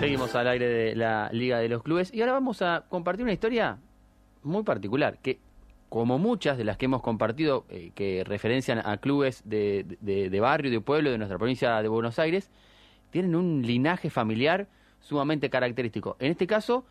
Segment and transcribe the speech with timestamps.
[0.00, 3.34] Seguimos al aire de la Liga de los Clubes y ahora vamos a compartir una
[3.34, 3.76] historia
[4.42, 5.40] muy particular que,
[5.90, 10.70] como muchas de las que hemos compartido eh, que referencian a clubes de, de, barrio,
[10.70, 12.48] de pueblo de nuestra provincia de Buenos Aires,
[13.10, 14.68] tienen un linaje familiar
[15.00, 16.16] sumamente característico.
[16.18, 16.86] En este caso,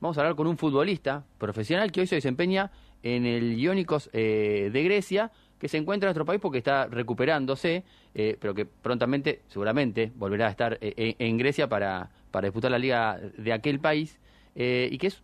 [0.00, 2.72] vamos a hablar con un futbolista profesional que hoy se desempeña
[3.04, 5.30] en el Iónicos eh, de Grecia,
[5.60, 7.84] que se encuentra en nuestro país porque está recuperándose,
[8.16, 13.18] eh, pero que prontamente, seguramente, volverá a estar en Grecia para, para disputar la liga
[13.36, 14.18] de aquel país,
[14.54, 15.22] y que es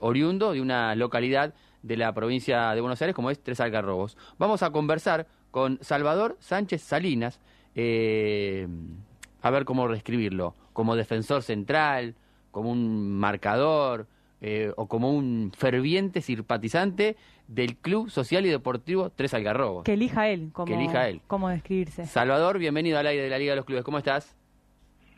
[0.00, 4.16] oriundo de una localidad de la provincia de Buenos Aires, como es Tres Algarrobos.
[4.38, 7.40] Vamos a conversar con Salvador Sánchez Salinas,
[7.74, 12.14] a ver cómo reescribirlo, como defensor central,
[12.50, 14.06] como un marcador,
[14.42, 17.16] eh, o como un ferviente simpatizante
[17.48, 19.84] del Club Social y Deportivo Tres Algarrobos.
[19.84, 21.22] Que elija él, como, que elija él.
[21.26, 22.06] cómo describirse.
[22.06, 23.82] Salvador, bienvenido al aire de la Liga de los Clubes.
[23.82, 24.36] ¿Cómo estás?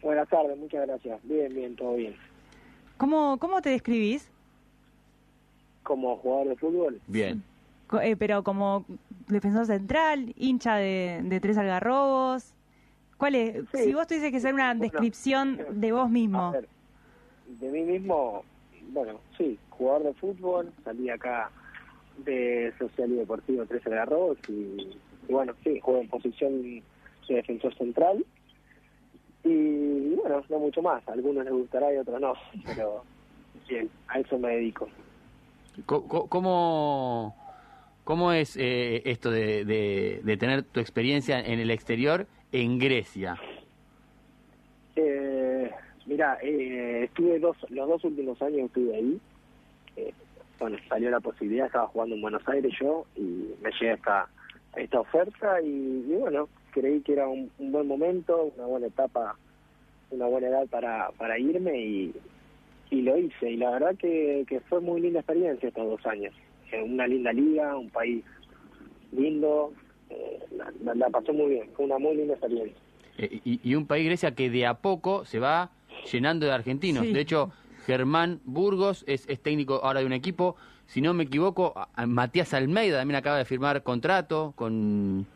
[0.02, 1.20] Buenas tardes, muchas gracias.
[1.24, 2.14] Bien, bien, todo bien.
[2.96, 4.30] ¿Cómo, cómo te describís?
[5.82, 7.00] Como jugador de fútbol.
[7.06, 7.42] Bien.
[8.02, 8.84] Eh, pero como
[9.28, 12.54] defensor central, hincha de, de Tres Algarrobos.
[13.16, 13.64] ¿Cuál es?
[13.72, 16.52] Si vos tuvieses que hacer una descripción de vos mismo.
[17.46, 18.44] de mí mismo,
[18.92, 21.50] bueno, sí, jugador de fútbol, salí acá
[22.18, 24.96] de Social y Deportivo 13 de Arroz y,
[25.28, 26.82] bueno, sí, juego en posición de
[27.28, 28.24] defensor central
[29.44, 32.34] y, bueno, no mucho más, a algunos les gustará y otros no,
[32.66, 33.04] pero
[33.68, 34.88] bien, a eso me dedico.
[35.86, 37.36] ¿Cómo,
[38.04, 43.38] cómo es eh, esto de, de, de tener tu experiencia en el exterior en Grecia?
[44.96, 45.70] Eh,
[46.06, 49.20] mira, eh, estuve dos, los dos últimos años estuve ahí.
[49.96, 50.12] Eh,
[50.58, 54.28] bueno, salió la posibilidad, estaba jugando en Buenos Aires yo y me llegué esta,
[54.74, 56.48] esta oferta y, bueno,
[56.80, 59.36] creí que era un, buen momento, una buena etapa,
[60.10, 62.14] una buena edad para, para irme y,
[62.90, 63.50] y lo hice.
[63.50, 66.34] Y la verdad que, que fue muy linda experiencia estos dos años.
[66.84, 68.24] Una linda liga, un país
[69.12, 69.72] lindo,
[70.10, 70.38] eh,
[70.94, 72.76] la, pasó muy bien, fue una muy linda experiencia.
[73.18, 75.70] Eh, y, un país, Grecia, que de a poco se va
[76.10, 77.10] llenando de argentinos.
[77.10, 77.52] De hecho,
[77.86, 80.56] Germán Burgos es, técnico ahora de un equipo.
[80.86, 81.74] Si no me equivoco,
[82.06, 85.26] Matías Almeida también acaba de firmar contrato con,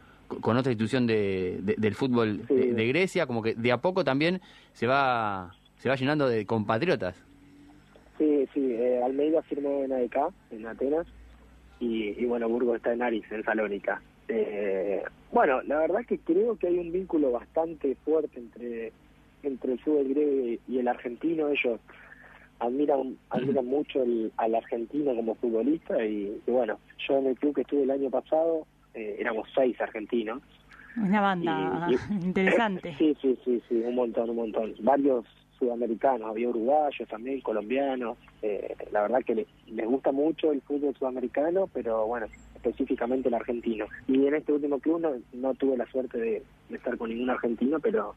[0.40, 3.26] con otra institución de, del fútbol de, Grecia.
[3.26, 4.40] Como que de a poco también
[4.72, 7.16] se va se va llenando de compatriotas.
[8.18, 8.72] Sí, sí.
[8.72, 10.16] Eh, Almeida firmó en AEK,
[10.52, 11.06] en Atenas.
[11.80, 14.00] Y, y bueno, Burgos está en Aris, en Salónica.
[14.28, 18.92] Eh, bueno, la verdad que creo que hay un vínculo bastante fuerte entre
[19.42, 21.48] entre el fútbol griego y el argentino.
[21.48, 21.80] Ellos
[22.60, 24.04] admiran admiran mucho
[24.36, 26.78] al argentino como futbolista y, bueno,
[27.08, 30.42] yo en el club que estuve el año pasado eh, éramos seis argentinos.
[30.96, 32.94] Una banda interesante.
[32.98, 34.74] Sí, sí, sí, sí, un montón, un montón.
[34.80, 35.24] Varios
[35.58, 38.18] sudamericanos, había uruguayos también, colombianos.
[38.42, 42.26] Eh, la verdad que les gusta mucho el fútbol sudamericano, pero bueno,
[42.62, 43.86] específicamente el argentino.
[44.06, 48.14] Y en este último club no, tuve la suerte de, estar con ningún argentino, pero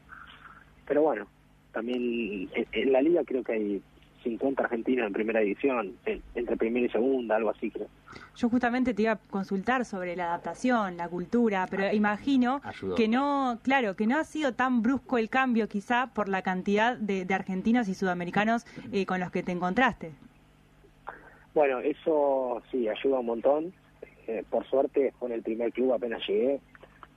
[0.86, 1.26] pero bueno,
[1.72, 3.82] también en, la liga creo que hay
[4.26, 5.94] 50 argentinos en primera división,
[6.34, 7.86] entre primera y segunda, algo así creo.
[8.34, 12.60] Yo justamente te iba a consultar sobre la adaptación, la cultura, pero imagino
[12.96, 16.96] que no, claro, que no ha sido tan brusco el cambio quizá por la cantidad
[16.96, 20.12] de, argentinos y sudamericanos eh, con los que te encontraste.
[21.54, 23.72] Bueno, eso sí, ayuda un montón.
[24.26, 26.60] Eh, por suerte fue en el primer club apenas llegué.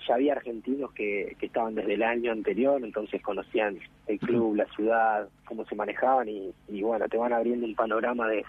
[0.08, 3.78] Ya había argentinos que, que estaban desde el año anterior, entonces conocían
[4.08, 8.28] el club, la ciudad, cómo se manejaban y, y bueno, te van abriendo un panorama
[8.28, 8.44] de,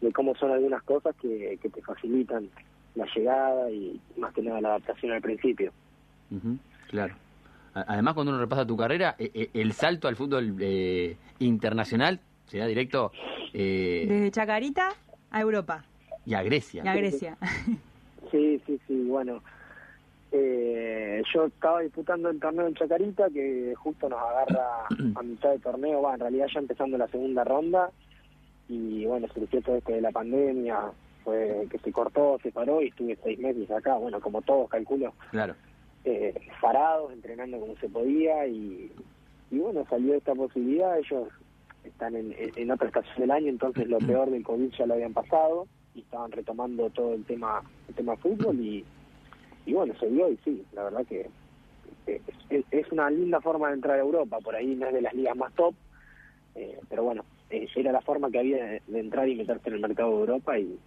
[0.00, 2.48] de cómo son algunas cosas que, que te facilitan
[2.94, 5.72] la llegada y más que nada la adaptación al principio.
[6.88, 7.14] claro.
[7.74, 12.56] Además, cuando uno repasa tu carrera, e, e, el salto al fútbol eh, internacional se
[12.56, 13.12] da directo...
[13.52, 14.06] Eh...
[14.08, 14.88] Desde Chacarita
[15.30, 15.84] a Europa.
[16.24, 16.82] Y a Grecia.
[16.84, 17.36] Y a Grecia.
[18.30, 19.42] Sí, sí, sí, bueno.
[20.32, 25.58] Eh, yo estaba disputando el torneo en Chacarita, que justo nos agarra a mitad de
[25.58, 27.90] torneo, va, en realidad ya empezando la segunda ronda,
[28.68, 30.90] y bueno, surgió todo esto de la pandemia,
[31.22, 35.14] fue que se cortó, se paró, y estuve seis meses acá, bueno, como todos calculo,
[35.30, 35.54] claro.
[36.04, 38.92] eh, parados, entrenando como se podía, y,
[39.50, 41.28] y bueno, salió esta posibilidad, ellos
[41.84, 45.14] están en, en otra estación del año, entonces lo peor del COVID ya lo habían
[45.14, 48.84] pasado, y estaban retomando todo el tema el tema fútbol y,
[49.66, 51.28] y bueno, se dio y sí, la verdad que
[52.70, 55.36] es, una linda forma de entrar a Europa, por ahí no es de las ligas
[55.36, 55.74] más top,
[56.54, 59.80] eh, pero bueno, eh, era la forma que había de, entrar y meterse en el
[59.80, 60.78] mercado de Europa y,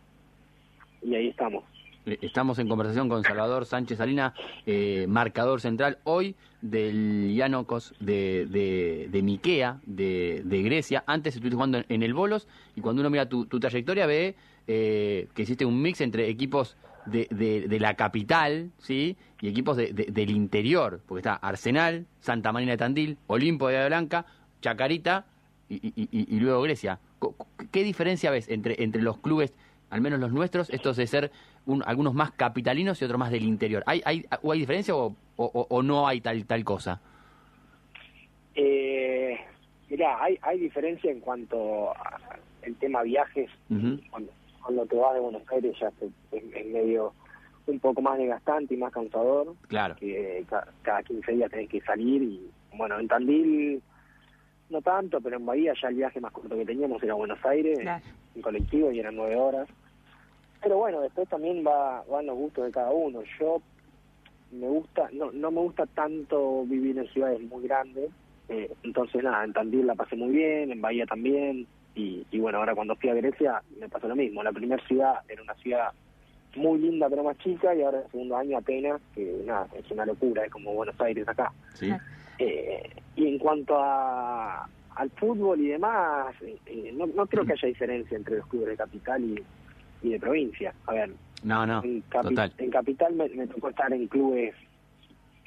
[1.03, 1.63] y ahí estamos.
[2.05, 4.33] Estamos en conversación con Salvador Sánchez Salina,
[4.65, 11.03] eh, marcador central hoy del Yanokos de, de, de Miquea, de, Grecia.
[11.05, 14.35] Antes estuviste jugando en, el Bolos y cuando uno mira tu, trayectoria ve
[14.67, 17.27] eh, que hiciste un mix entre equipos de,
[17.67, 19.17] de, la capital ¿sí?
[19.41, 24.25] y equipos del interior, porque está Arsenal, Santa Marina de Tandil, Olimpo de Blanca,
[24.61, 25.25] Chacarita
[25.69, 26.99] y, y, luego Grecia.
[27.71, 29.53] ¿Qué diferencia ves entre, entre los clubes,
[29.89, 31.31] al menos los nuestros, estos de ser
[31.85, 33.83] algunos más capitalinos y otros más del interior?
[33.85, 37.01] ¿Hay, hay, ¿O hay diferencia o, o, no hay tal, tal cosa?
[38.55, 39.37] Eh,
[39.89, 43.49] mirá, hay, hay diferencia en cuanto al tema viajes.
[44.09, 44.31] cuando,
[44.69, 45.91] cuando, te vas de Buenos Aires ya
[46.31, 47.13] es, medio
[47.65, 49.55] un poco más desgastante y más cansador.
[49.67, 49.95] Claro.
[49.95, 50.45] Que
[50.83, 53.81] cada, 15 días tenés que salir y, bueno, en Tandil
[54.69, 57.79] no tanto, pero en Bahía ya el viaje más corto que teníamos era Buenos Aires,
[58.35, 59.67] en colectivo, y eran nueve horas.
[60.61, 63.23] Pero bueno, después también va, van los gustos de cada uno.
[63.39, 63.61] Yo
[64.51, 68.11] me gusta, no, no me gusta tanto vivir en ciudades muy grandes,
[68.49, 71.65] eh, entonces nada, en Tandil la pasé muy bien, en Bahía también,
[71.99, 74.43] y, y bueno, ahora cuando fui a Grecia me pasó lo mismo.
[74.43, 75.89] La primera ciudad era una ciudad
[76.55, 80.05] muy linda pero más chica, y ahora el segundo año Atenas, que nada, es una
[80.05, 81.51] locura, es como Buenos Aires acá.
[81.73, 81.91] Sí.
[82.39, 87.67] Eh, y en cuanto a, al fútbol y demás, eh, no, no creo que haya
[87.67, 89.43] diferencia entre los clubes de capital y,
[90.01, 90.73] y de provincia.
[90.87, 91.11] A ver,
[91.43, 94.55] no, no, en, capital me, tocó estar en clubes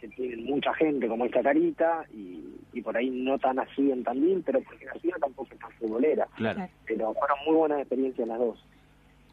[0.02, 4.02] que tienen mucha gente como esta carita y, y por ahí no tan así en
[4.02, 6.26] Tandil, pero porque la ciudad tampoco es tan futbolera.
[6.34, 6.68] Claro.
[6.86, 8.64] Pero fueron muy buenas experiencias las dos.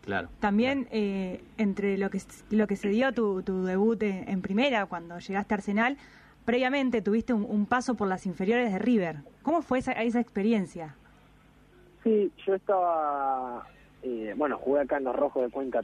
[0.06, 0.30] Claro.
[0.39, 2.19] También eh, entre lo que
[2.51, 5.98] lo que se dio tu, tu debut en primera cuando llegaste a Arsenal
[6.45, 9.18] previamente tuviste un, paso por las inferiores de River.
[9.44, 10.95] ¿Cómo fue esa, esa experiencia?
[12.04, 13.68] Sí, yo estaba,
[14.01, 15.81] eh, bueno, jugué acá en los Rojos de Cuenca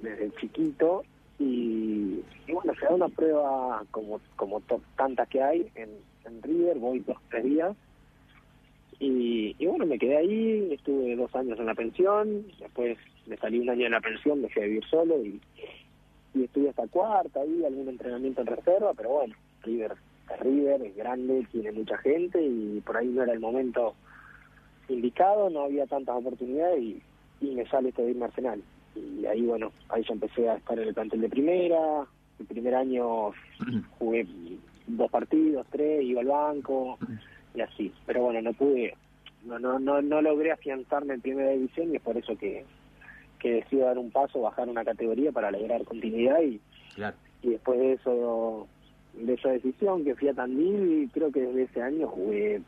[0.00, 1.04] desde chiquito
[1.38, 4.62] y, bueno, se da una prueba como como
[4.96, 5.90] tantas que hay en,
[6.42, 7.76] River, voy dos, tres días
[8.98, 12.96] y, y, bueno, me quedé ahí, estuve dos años en la pensión, después
[13.26, 15.40] me salí un año en la pensión, dejé de vivir solo y,
[16.34, 19.92] y estuve hasta cuarta ahí, algún entrenamiento en reserva, pero bueno, River
[20.32, 23.94] es River, es grande, tiene mucha gente y por ahí no era el momento
[24.88, 27.02] indicado, no había tantas oportunidades y,
[27.40, 28.62] me sale esto de Arsenal.
[28.94, 32.06] Y ahí, bueno, ahí ya empecé a estar en el plantel de primera.
[32.38, 33.32] El primer año
[33.98, 34.26] jugué
[34.86, 36.98] dos partidos, tres, iba al banco
[37.54, 37.92] y así.
[38.06, 38.94] Pero bueno, no pude,
[39.44, 42.64] no, no, no, no logré afianzarme en primera división y es por eso que,
[43.38, 46.60] que decido dar un paso, bajar una categoría para lograr continuidad y,
[47.42, 48.68] y después de eso
[49.14, 52.62] de esa decisión que fui a Tandil y creo que desde ese año jugué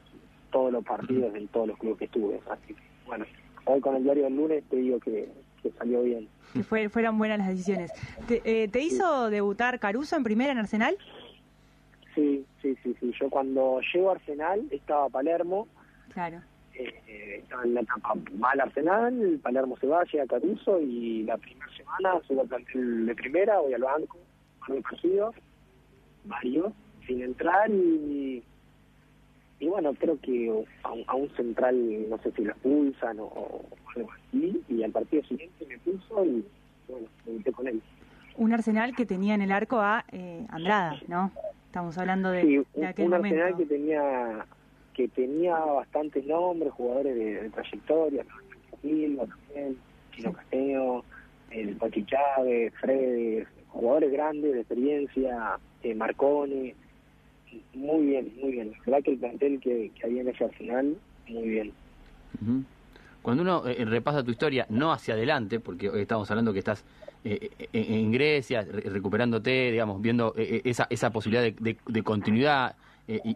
[0.52, 2.40] todos los partidos en todos los clubes que estuve.
[2.50, 3.24] Así que, bueno,
[3.64, 5.28] hoy con el diario del lunes te digo que,
[5.72, 6.28] salió bien.
[6.52, 7.90] Que fue, fueron buenas las decisiones.
[8.28, 10.96] ¿Te, eh, ¿te hizo debutar Caruso en primera en Arsenal?
[12.14, 13.12] Sí, sí, sí, sí.
[13.20, 15.66] Yo cuando llego a Arsenal estaba Palermo.
[16.12, 16.40] Claro.
[16.74, 21.70] Eh, estaba en la etapa mal Arsenal, Palermo se va, llega Caruso y la primera
[21.76, 24.18] semana subo al plantel de primera, voy al banco,
[24.58, 25.32] con un partido
[26.24, 26.72] varios
[27.06, 28.42] sin entrar y,
[29.60, 30.52] y bueno, creo que
[30.82, 33.62] a, un central, no sé si lo expulsan o,
[33.96, 36.44] algo así, y al partido siguiente me puso y
[36.88, 37.82] bueno, me metí con él.
[38.36, 41.30] Un Arsenal que tenía en el arco a eh, Andrada, ¿no?
[41.66, 44.46] Estamos hablando de, sí, un, Arsenal que tenía
[44.94, 48.24] que tenía bastantes nombres, jugadores de, trayectoria,
[48.80, 49.76] Silva también,
[50.12, 51.04] Chino Casteo,
[51.50, 56.74] el Pachi Chávez, Fred, jugadores grandes de experiencia, eh, Marconi,
[57.74, 58.72] muy bien, muy bien.
[58.86, 60.96] La que el plantel que, había en ese final,
[61.28, 61.72] muy bien.
[63.22, 66.84] Cuando uno eh, repasa tu historia, no hacia adelante, porque hoy estamos hablando que estás
[67.24, 72.76] eh, en Grecia, recuperándote, digamos, viendo esa, esa posibilidad de, continuidad,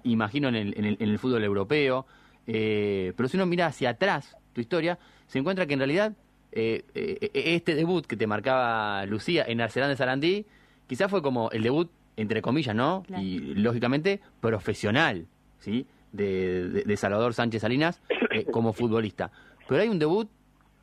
[0.04, 2.06] imagino en el, en, el, fútbol europeo,
[2.44, 6.12] pero si uno mira hacia atrás tu historia, se encuentra que en realidad
[6.52, 10.46] este debut que te marcaba Lucía en Arcelán de Sarandí,
[10.86, 13.04] quizás fue como el debut entre comillas, ¿no?
[13.16, 15.26] Y lógicamente profesional,
[15.60, 15.86] ¿sí?
[16.10, 18.00] De, Salvador Sánchez Salinas
[18.32, 19.30] eh, como futbolista.
[19.68, 20.28] Pero hay un debut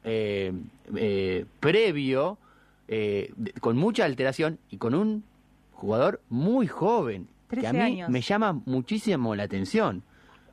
[0.06, 0.54] eh,
[0.96, 2.38] eh, previo,
[3.60, 5.24] con mucha alteración y con un
[5.74, 10.04] jugador muy joven, que a mí me llama muchísimo la atención.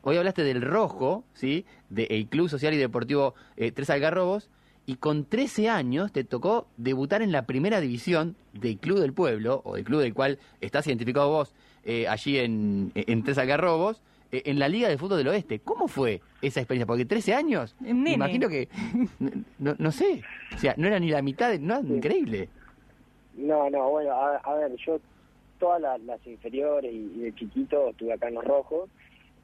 [0.00, 1.64] Hoy hablaste del rojo, ¿sí?
[1.90, 4.50] Del Club Social y Deportivo Tres Algarrobos,
[4.86, 9.62] y con 13 años te tocó debutar en la primera división del Club del Pueblo,
[9.64, 14.42] o del club del cual estás identificado vos eh, allí en, en Tres Algarrobos, eh,
[14.46, 15.60] en la Liga de Fútbol del Oeste.
[15.60, 16.86] ¿Cómo fue esa experiencia?
[16.86, 18.68] Porque 13 años, me imagino que,
[19.58, 20.22] no, sé,
[20.54, 22.48] o sea, no era ni la mitad, de, no, increíble.
[23.34, 25.00] No, no, bueno, a, ver, yo
[25.58, 28.90] todas las, inferiores y, de chiquito estuve acá en Los Rojos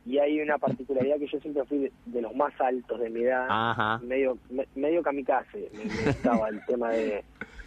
[0.07, 4.01] y hay una particularidad que yo siempre fui de, los más altos de mi edad,
[4.01, 4.39] medio
[4.75, 7.25] medio kamikaze, me, gustaba el tema de,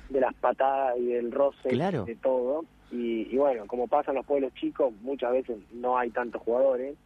[0.10, 2.66] las patadas y del roce, de todo.
[2.92, 6.98] Y, bueno, como pasa en los pueblos chicos, muchas veces no hay tantos jugadores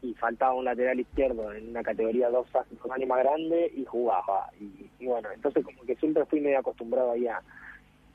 [0.00, 2.48] y faltaba un lateral izquierdo en una categoría dos,
[2.92, 4.50] años más grande y jugaba.
[4.98, 7.40] Y, bueno, entonces como que siempre fui medio acostumbrado ahí a,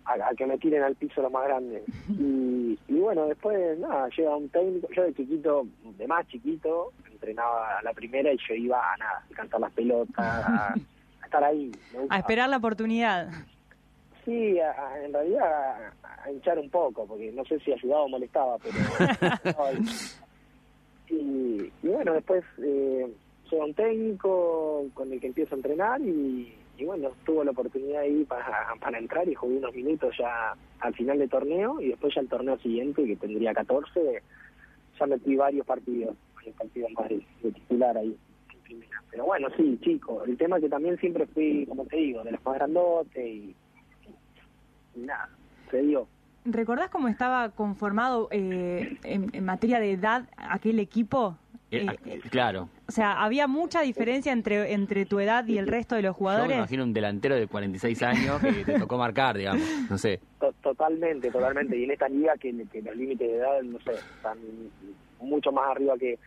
[0.07, 1.83] a, que me tiren al piso los más grandes.
[2.09, 7.79] Y, y, bueno, después, nada, llega un técnico, yo de chiquito, de más chiquito, entrenaba
[7.79, 10.75] a la primera y yo iba a nada, a cantar las pelotas, a,
[11.23, 11.71] estar ahí.
[12.09, 13.29] a esperar la oportunidad.
[14.23, 14.57] Sí,
[15.03, 18.75] en realidad a, hinchar un poco, porque no sé si ayudaba o molestaba, pero...
[21.09, 23.07] y, bueno, después eh,
[23.49, 28.01] llega un técnico con el que empiezo a entrenar y y bueno, tuvo la oportunidad
[28.01, 32.22] ahí para, entrar y jugué unos minutos ya al final del torneo y después ya
[32.22, 34.22] el torneo siguiente, que tendría 14,
[35.00, 38.15] ya metí varios partidos, varios partidos más de, titular ahí.
[39.10, 42.34] Pero bueno, sí, chico, el tema es que también siempre fui, como te digo, de
[42.34, 43.55] los más grandotes y,
[44.96, 45.29] nada,
[45.72, 46.07] se dio.
[46.46, 51.38] ¿Recordás cómo estaba conformado eh, en, materia de edad aquel equipo?
[51.69, 52.69] Eh, eh, claro.
[52.88, 56.47] O sea, ¿había mucha diferencia entre, entre tu edad y el resto de los jugadores?
[56.47, 60.21] Yo me imagino un delantero de 46 años que te tocó marcar, digamos, no sé.
[60.62, 61.77] Totalmente, totalmente.
[61.77, 64.38] Y en esta liga que, los límites de edad, no sé, están
[65.19, 66.17] mucho más arriba que,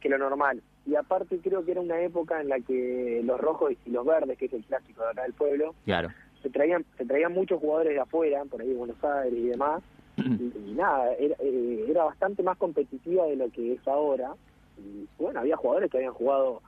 [0.00, 0.62] que lo normal.
[0.86, 4.38] Y aparte creo que era una época en la que los rojos y los verdes,
[4.38, 6.08] que es el clásico de acá del pueblo, claro.
[6.42, 9.82] se traían se traían muchos jugadores de afuera, por ahí de Buenos Aires y demás.
[10.16, 14.32] y, nada, era, eh, era bastante más competitiva de lo que es ahora
[14.78, 16.62] y bueno, había jugadores que habían jugado,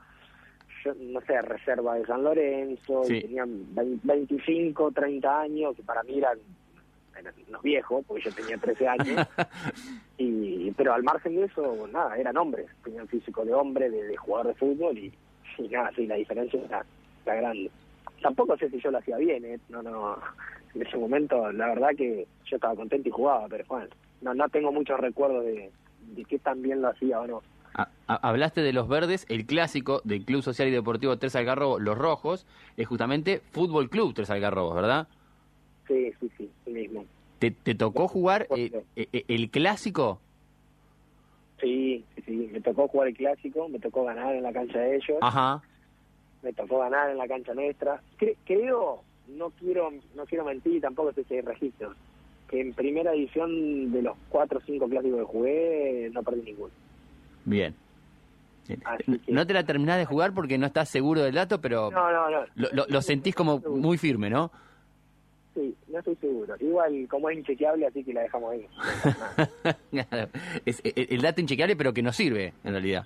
[0.83, 3.67] yo no sé, reserva de San Lorenzo, y tenían
[4.03, 6.37] 25, 30 años, que para mí eran,
[7.17, 9.27] eran unos viejos, porque yo tenía 13 años.
[10.17, 14.47] y Pero al margen de eso, nada, eran hombres, tenían físico de hombre, de, jugador
[14.47, 15.13] de fútbol, y,
[15.69, 16.85] nada, sí, la diferencia era,
[17.25, 17.69] grande.
[18.21, 19.59] Tampoco sé si yo lo hacía bien, ¿eh?
[19.69, 20.17] no, no,
[20.73, 23.87] en ese momento la verdad que yo estaba contento y jugaba, pero bueno,
[24.21, 25.71] no, no tengo muchos recuerdos de,
[26.15, 27.41] de qué tan bien lo hacía o no
[28.07, 32.45] hablaste de los verdes, el clásico del Club Social y Deportivo Tres Algarrobos, los rojos,
[32.77, 35.07] es justamente Fútbol Club Tres Algarrobos, ¿verdad?
[35.87, 37.05] Sí, sí, sí, mismo.
[37.39, 40.19] ¿Te, tocó jugar eh, eh, el clásico?
[41.61, 45.17] Sí, sí, me tocó jugar el clásico, me tocó ganar en la cancha de ellos.
[45.21, 45.61] Ajá.
[46.41, 48.01] Me tocó ganar en la cancha nuestra.
[48.45, 51.95] creo, no quiero no quiero mentir, tampoco sé si hay registros,
[52.49, 56.73] que en primera edición de los cuatro o cinco clásicos que jugué, no perdí ninguno.
[57.45, 57.75] Bien.
[59.27, 61.89] No te la terminás de jugar porque no estás seguro del dato, pero
[62.55, 64.51] Lo, sentís como muy firme, ¿no?
[65.55, 66.55] Sí, no estoy seguro.
[66.59, 68.67] Igual, como es inchequeable, así que la dejamos ahí.
[70.65, 73.05] es, e, el dato inchequeable, pero que no sirve, en realidad.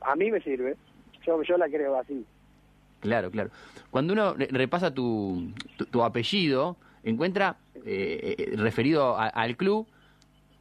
[0.00, 0.76] A mí me sirve.
[1.24, 2.26] Yo, yo la creo así.
[3.00, 3.50] Claro, claro.
[3.90, 5.52] Cuando uno repasa tu,
[5.90, 9.86] tu, apellido, encuentra, eh, eh, referido al club,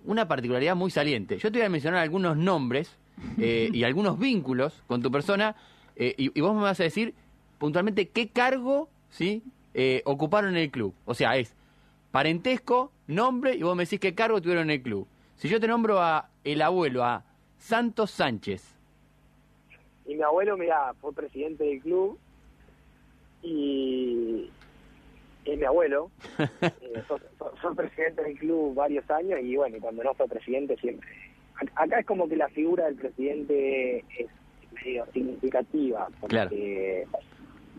[0.06, 1.38] una particularidad muy saliente.
[1.38, 2.98] Yo te voy a mencionar algunos nombres
[3.38, 5.56] eh, y algunos vínculos con tu persona
[5.96, 7.14] eh, y, vos me vas a decir
[7.58, 9.44] puntualmente qué cargo ¿sí?
[9.74, 10.94] Eh, ocuparon en el club.
[11.06, 11.54] O sea, es
[12.12, 15.08] parentesco, nombre y vos me decís qué cargo tuvieron en el club.
[15.36, 17.24] Si yo te nombro a el abuelo, a
[17.58, 18.76] Santos Sánchez.
[20.06, 22.18] Y mi abuelo, mira, fue presidente del club
[23.44, 24.50] y
[25.46, 26.12] es mi abuelo.
[26.62, 31.08] eh, fue, presidente del club varios años y bueno, cuando no fue presidente siempre.
[31.76, 34.28] Acá es como que la figura del presidente es
[34.72, 37.06] medio significativa, porque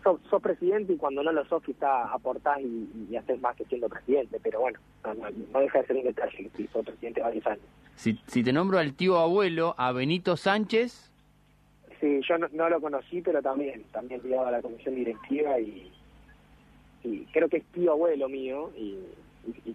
[0.03, 3.89] sos, presidente y cuando no lo sos quizá aportás y, y, haces más que siendo
[3.89, 7.65] presidente, pero bueno, no, deja de ser un detalle que sos presidente varios años.
[7.95, 11.09] Si, si te nombro al tío abuelo, a Benito Sánchez...
[11.99, 15.89] Sí, yo no, lo conocí, pero también, también a la comisión directiva y,
[17.03, 18.99] y creo que es tío abuelo mío y,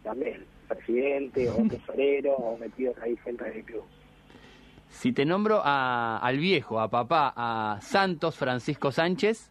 [0.03, 3.85] también presidente o tesorero o metido ahí frente del club.
[4.89, 9.51] Si te nombro a, al viejo, a papá, a Santos Francisco Sánchez.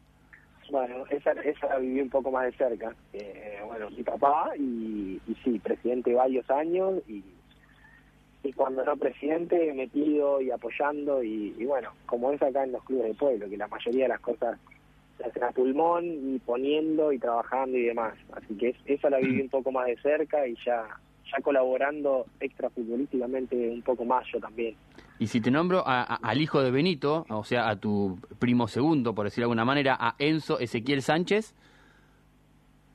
[0.71, 2.95] Bueno, esa, esa la viví un poco más de cerca.
[3.13, 7.23] Eh, bueno, mi papá y, y sí, presidente varios años y,
[8.43, 12.83] y cuando no presidente metido y apoyando y, y bueno, como es acá en los
[12.83, 14.59] clubes de pueblo, que la mayoría de las cosas
[15.41, 18.13] a pulmón y poniendo y trabajando y demás.
[18.33, 20.85] Así que esa la viví un poco más de cerca y ya,
[21.31, 24.75] ya colaborando extrafutbolísticamente un poco más yo también.
[25.19, 29.25] Y si te nombro al hijo de Benito, o sea, a tu primo segundo, por
[29.25, 31.55] decirlo de alguna manera, a Enzo Ezequiel Sánchez.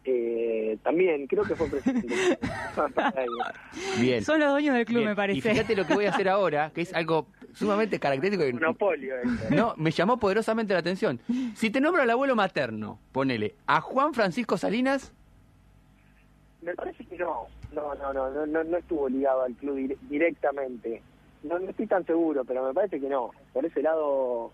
[0.04, 2.08] Eh, también, creo que fue presidente.
[4.00, 4.24] Bien.
[4.24, 5.38] Son los dueños del club, me parece.
[5.38, 8.50] Y fíjate lo que voy a hacer ahora, que es algo sumamente característico.
[8.52, 9.14] Monopolio.
[9.50, 11.21] No, me llamó poderosamente la atención.
[11.54, 15.12] Si te nombro al abuelo materno, ponele, a Juan Francisco Salinas.
[16.62, 17.47] Me parece que no.
[17.73, 21.02] No, no, no, no, no, estuvo ligado al club directamente.
[21.42, 23.30] No, no estoy tan seguro, pero me parece que no.
[23.52, 24.52] Por ese lado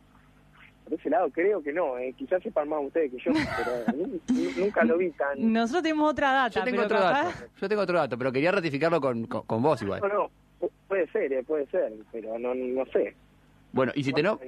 [0.89, 2.15] por ese lado creo que no, eh.
[2.17, 4.23] quizás sepan más ustedes que yo, pero
[4.57, 5.53] nunca lo vi tan...
[5.53, 6.61] Nosotros tenemos otra data.
[6.61, 10.01] Yo tengo otro dato, yo tengo otro dato, pero quería ratificarlo con, con, vos igual.
[10.01, 10.31] No, no,
[10.89, 13.15] puede ser, eh, puede ser, pero no, no sé.
[13.73, 14.41] Bueno, y si te no...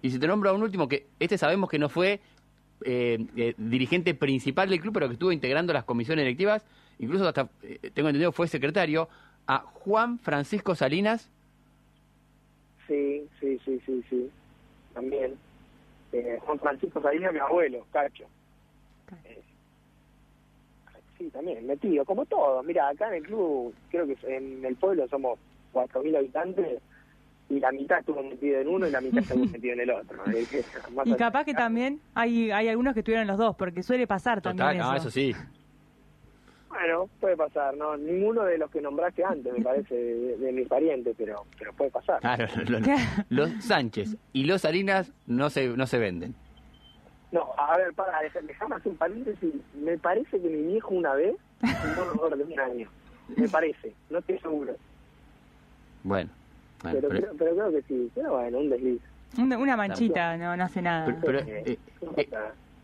[0.00, 2.20] Y si te nombro a un último, que este sabemos que no fue
[2.84, 6.66] eh, eh, dirigente principal del club, pero que estuvo integrando las comisiones electivas,
[6.98, 7.48] incluso hasta,
[7.94, 9.08] tengo entendido, fue secretario,
[9.46, 11.30] a Juan Francisco Salinas.
[12.88, 14.30] Sí, sí, sí, sí, sí
[14.92, 15.34] también.
[16.12, 18.24] Eh, Juan Francisco Salinas, mi abuelo, Cacho.
[19.24, 19.40] Eh,
[21.22, 22.62] sí, también, metido, como todo.
[22.62, 25.38] Mira, acá en el club, creo que en el pueblo somos
[25.72, 26.82] 4.000 habitantes
[27.48, 30.18] y la mitad estuvo metido en uno y la mitad estuvo metido en el otro.
[31.04, 34.80] y capaz que también hay, hay algunos que estuvieron los dos, porque suele pasar también
[34.80, 34.94] eso.
[34.94, 35.34] eso sí.
[36.68, 41.14] Bueno, puede pasar, no ninguno de los que nombraste antes, me parece, de, mis parientes,
[41.18, 42.20] pero pero puede pasar.
[42.20, 42.46] Claro,
[43.28, 46.34] los, Sánchez y los Salinas no se no se venden.
[47.32, 49.54] No, a ver, para, déjame hacer un paréntesis.
[49.74, 52.88] Me parece que mi viejo una vez un de un año.
[53.36, 54.74] Me parece, no estoy seguro.
[56.02, 56.30] Bueno.
[56.82, 58.10] pero, Creo, pero, creo, que sí.
[58.14, 59.00] Pero bueno, un desliz.
[59.38, 61.18] Una, manchita, no, no hace nada.
[61.24, 61.78] Pero, eh,
[62.16, 62.28] eh,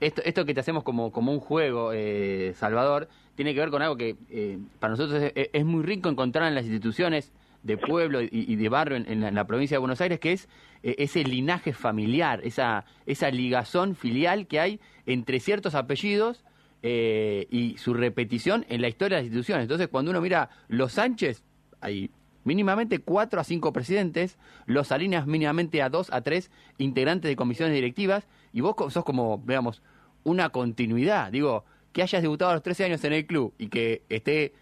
[0.01, 3.83] esto, esto que te hacemos como, como un juego, eh, Salvador, tiene que ver con
[3.83, 8.57] algo que eh, para nosotros es, muy rico encontrar en las instituciones de pueblo y,
[8.57, 10.49] de barrio en, la, provincia de Buenos Aires, que es
[10.83, 16.45] eh, ese linaje familiar, esa, esa ligazón filial que hay entre ciertos apellidos
[16.81, 19.65] y su repetición en la historia de las instituciones.
[19.65, 21.43] Entonces, cuando uno mira los Sánchez,
[21.81, 22.11] hay
[22.45, 27.75] mínimamente cuatro a cinco presidentes, los Salinas mínimamente a dos a tres integrantes de comisiones
[27.75, 29.83] directivas, y vos sos como, veamos,
[30.25, 31.31] una continuidad.
[31.31, 34.55] Digo, que hayas debutado a los 13 años en el club y que esté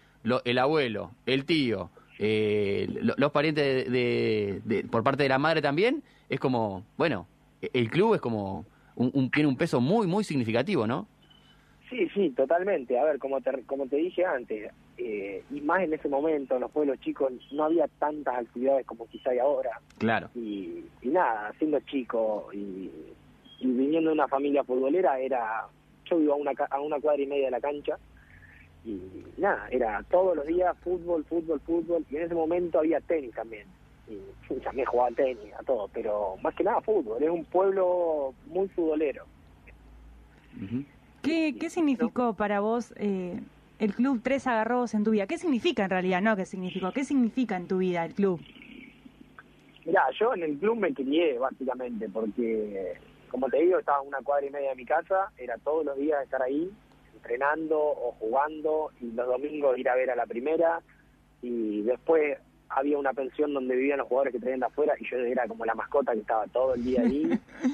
[0.45, 6.39] el abuelo, el tío, eh, los parientes de, por parte de la madre también, es
[6.39, 7.27] como, bueno,
[7.61, 11.07] el club es como, un, tiene un peso muy, muy significativo, ¿no?
[11.89, 12.99] Sí, sí, totalmente.
[12.99, 16.61] A ver, como te, como te dije antes, eh, y más en ese momento, en
[16.61, 19.79] los pueblos chicos, no había tantas actividades como quizá hay ahora.
[19.97, 20.29] Claro.
[20.35, 22.91] Y, y nada, siendo chico y
[23.59, 25.67] y viniendo de una familia futbolera era
[26.05, 27.97] yo vivo a una a una cuadra y media de la cancha
[28.85, 28.99] y
[29.37, 33.67] nada era todos los días fútbol fútbol fútbol y en ese momento había tenis también
[34.07, 38.67] y también jugaba tenis a todo pero más que nada fútbol es un pueblo muy
[38.69, 39.25] futbolero
[41.21, 43.39] ¿Qué, ¿Qué significó para vos eh,
[43.79, 45.27] el club Tres Agarrobos en tu vida?
[45.27, 46.19] ¿Qué significa en realidad?
[46.21, 46.91] No, ¿qué significó?
[46.91, 48.41] ¿Qué significa en tu vida el club?
[49.85, 52.97] Mira, yo en el club me crié básicamente porque
[53.29, 55.97] como te digo, estaba a una cuadra y media de mi casa, era todos los
[55.97, 56.71] días estar ahí,
[57.17, 60.81] entrenando o jugando, y los domingos ir a ver a la primera,
[61.41, 62.37] y después
[62.69, 65.65] había una pensión donde vivían los jugadores que traían de afuera, y yo era como
[65.65, 67.29] la mascota que estaba todo el día ahí.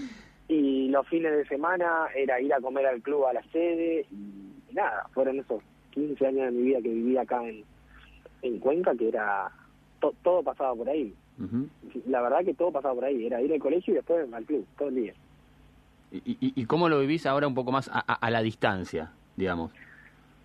[0.48, 4.74] y los fines de semana era ir a comer al club a la sede, y,
[4.74, 7.64] nada, fueron esos 15 años de mi vida que vivía acá en,
[8.42, 9.52] en Cuenca, que era
[10.22, 11.14] todo pasaba por ahí.
[12.06, 14.66] La verdad que todo pasaba por ahí, era ir al colegio y después al club,
[14.78, 15.14] todo el día.
[16.12, 19.72] ¿Y, cómo lo vivís ahora un poco más a, la distancia, digamos?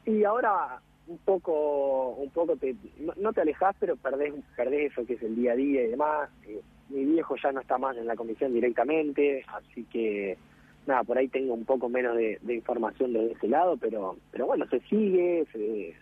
[0.05, 2.77] Y ahora un poco, un poco te,
[3.17, 6.31] no, te alejas, pero perdés, perdés eso que es el día a día y demás.
[6.47, 10.39] Eh, mi viejo ya no está más en la comisión directamente, así que
[10.87, 14.67] nada, por ahí tengo un poco menos de, información de ese lado, pero pero bueno,
[14.69, 15.95] se sigue, se,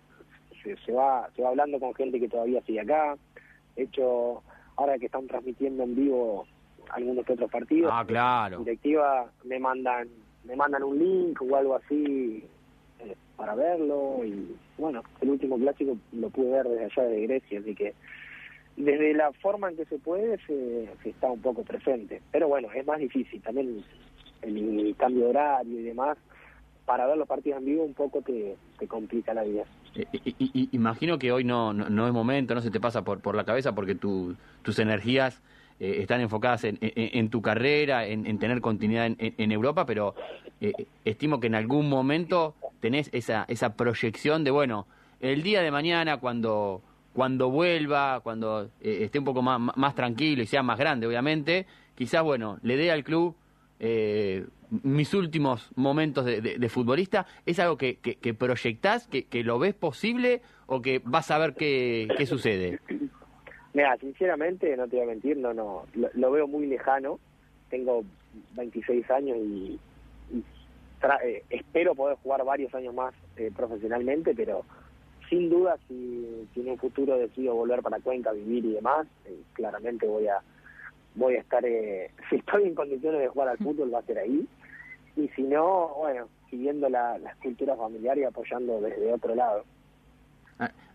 [0.85, 3.17] se, va se va hablando con gente que todavía sigue acá.
[3.75, 4.43] De hecho,
[4.77, 6.47] ahora que están transmitiendo en vivo
[6.91, 7.91] algunos otros partidos.
[7.93, 8.59] Ah, claro.
[8.61, 10.09] directiva me mandan
[10.45, 12.45] me mandan un link o algo así
[13.37, 17.75] para verlo y bueno, el último clásico lo pude ver desde allá de Grecia, así
[17.75, 17.95] que
[18.77, 22.21] desde la forma en que se puede se, está un poco presente.
[22.31, 23.83] Pero bueno, es más difícil también
[24.43, 26.19] el, cambio de horario y demás.
[26.85, 29.65] Para ver los partidos en vivo un poco te, te complica la vida.
[29.97, 33.35] Eh, y, imagino que hoy no, no, es momento, no se te pasa por, por
[33.35, 35.43] la cabeza porque tu, tus energías
[35.79, 40.15] eh, están enfocadas en, tu carrera, en, tener continuidad en, Europa, pero
[40.61, 40.73] eh,
[41.05, 44.87] estimo que en algún momento tenés esa, esa proyección de, bueno,
[45.21, 46.81] el día de mañana cuando,
[47.13, 51.67] cuando vuelva, cuando eh, esté un poco más, más tranquilo y sea más grande, obviamente,
[51.95, 53.37] quizás, bueno, le dé al club
[54.83, 60.41] mis últimos momentos de, futbolista, ¿es algo que, que, proyectás, que, que, lo ves posible
[60.67, 62.81] o que vas a ver qué, qué sucede?
[63.77, 67.21] Mira, sinceramente, no te voy a mentir, no, no, lo, veo muy lejano.
[67.69, 68.05] Tengo
[68.55, 69.79] 26 años y,
[71.23, 74.65] eh, espero poder jugar varios años más eh, profesionalmente, pero
[75.29, 79.43] sin duda si, si, en un futuro decido volver para Cuenca, vivir y demás, eh,
[79.53, 80.41] claramente voy a
[81.15, 81.63] voy a estar,
[82.31, 84.49] si estoy en condiciones de jugar al fútbol va a ser ahí,
[85.17, 89.65] y si no, bueno, siguiendo la, la cultura familiar y apoyando desde otro lado.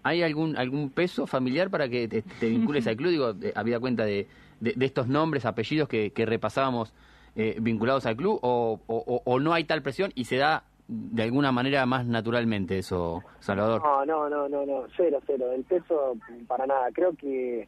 [0.04, 3.10] ¿Hay algún algún peso familiar para que te, vincules al club?
[3.12, 4.28] Digo, había cuenta de,
[4.60, 6.94] de, estos nombres, apellidos que, que repasábamos
[7.36, 11.54] eh, vinculados al club, o, o, no hay tal presión y se da de alguna
[11.54, 13.82] manera más naturalmente eso, Salvador.
[13.82, 15.52] No, no, no, no, no, cero, cero.
[15.54, 16.90] El peso para nada.
[16.92, 17.68] Creo que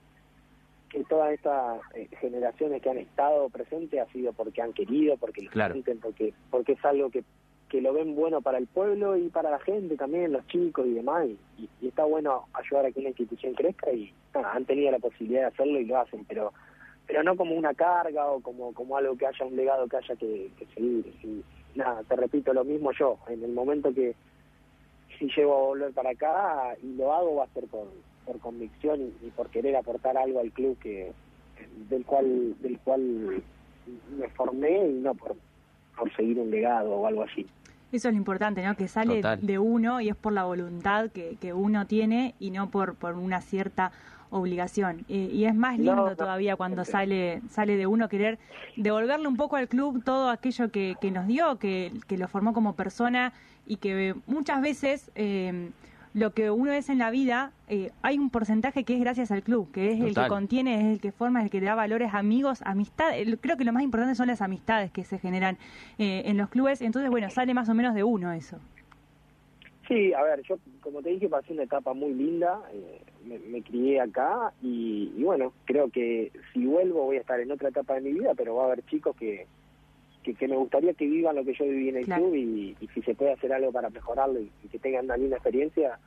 [0.94, 5.42] que todas estas eh, generaciones que han estado presentes ha sido porque han querido, porque
[5.42, 7.24] lo sienten, porque porque es algo que,
[7.74, 10.94] que lo ven bueno para el pueblo y para la gente también, los chicos y
[10.94, 11.26] demás,
[11.58, 15.48] y, está bueno ayudar a que una institución crezca y han tenido la posibilidad de
[15.48, 16.54] hacerlo y lo hacen, pero
[17.08, 20.16] pero no como una carga o como como algo que haya un legado que haya
[20.16, 21.12] que, seguir.
[21.24, 24.14] Y, nada, te repito lo mismo yo, en el momento que
[25.18, 27.88] si llego a volver para acá y lo hago va a ser por
[28.24, 31.12] por convicción y, por querer aportar algo al club que
[31.90, 33.44] del cual del cual
[34.16, 35.36] me formé y no por,
[35.98, 37.48] por seguir un legado o algo así.
[37.94, 38.76] Eso es lo importante, ¿no?
[38.76, 42.70] Que sale de uno y es por la voluntad que, que uno tiene y no
[42.70, 43.92] por, por una cierta
[44.32, 45.06] obligación.
[45.08, 48.40] y es más lindo todavía cuando sale sale de uno querer
[48.76, 52.52] devolverle un poco al club todo aquello que, que nos dio, que, que lo formó
[52.52, 53.32] como persona
[53.68, 55.70] y que muchas veces eh,
[56.14, 59.42] lo que uno es en la vida, eh, hay un porcentaje que es gracias al
[59.42, 62.14] club, que es el que contiene, es el que forma, es el que da valores,
[62.14, 63.14] amigos, amistad.
[63.42, 65.58] Creo que lo más importante son las amistades que se generan
[65.98, 66.82] eh, en los clubes.
[66.82, 68.60] Entonces, bueno, sale más o menos de uno eso.
[69.88, 74.00] Sí, a ver, yo como te dije pasé una etapa muy linda, eh, me, crié
[74.00, 78.14] acá y, bueno, creo que si vuelvo voy a estar en otra etapa de mi
[78.14, 79.46] vida, pero va a haber chicos que,
[80.24, 83.16] que, me gustaría que vivan lo que yo viví en el club y, si se
[83.16, 86.00] puede hacer algo para mejorarlo y, que tengan una linda experiencia,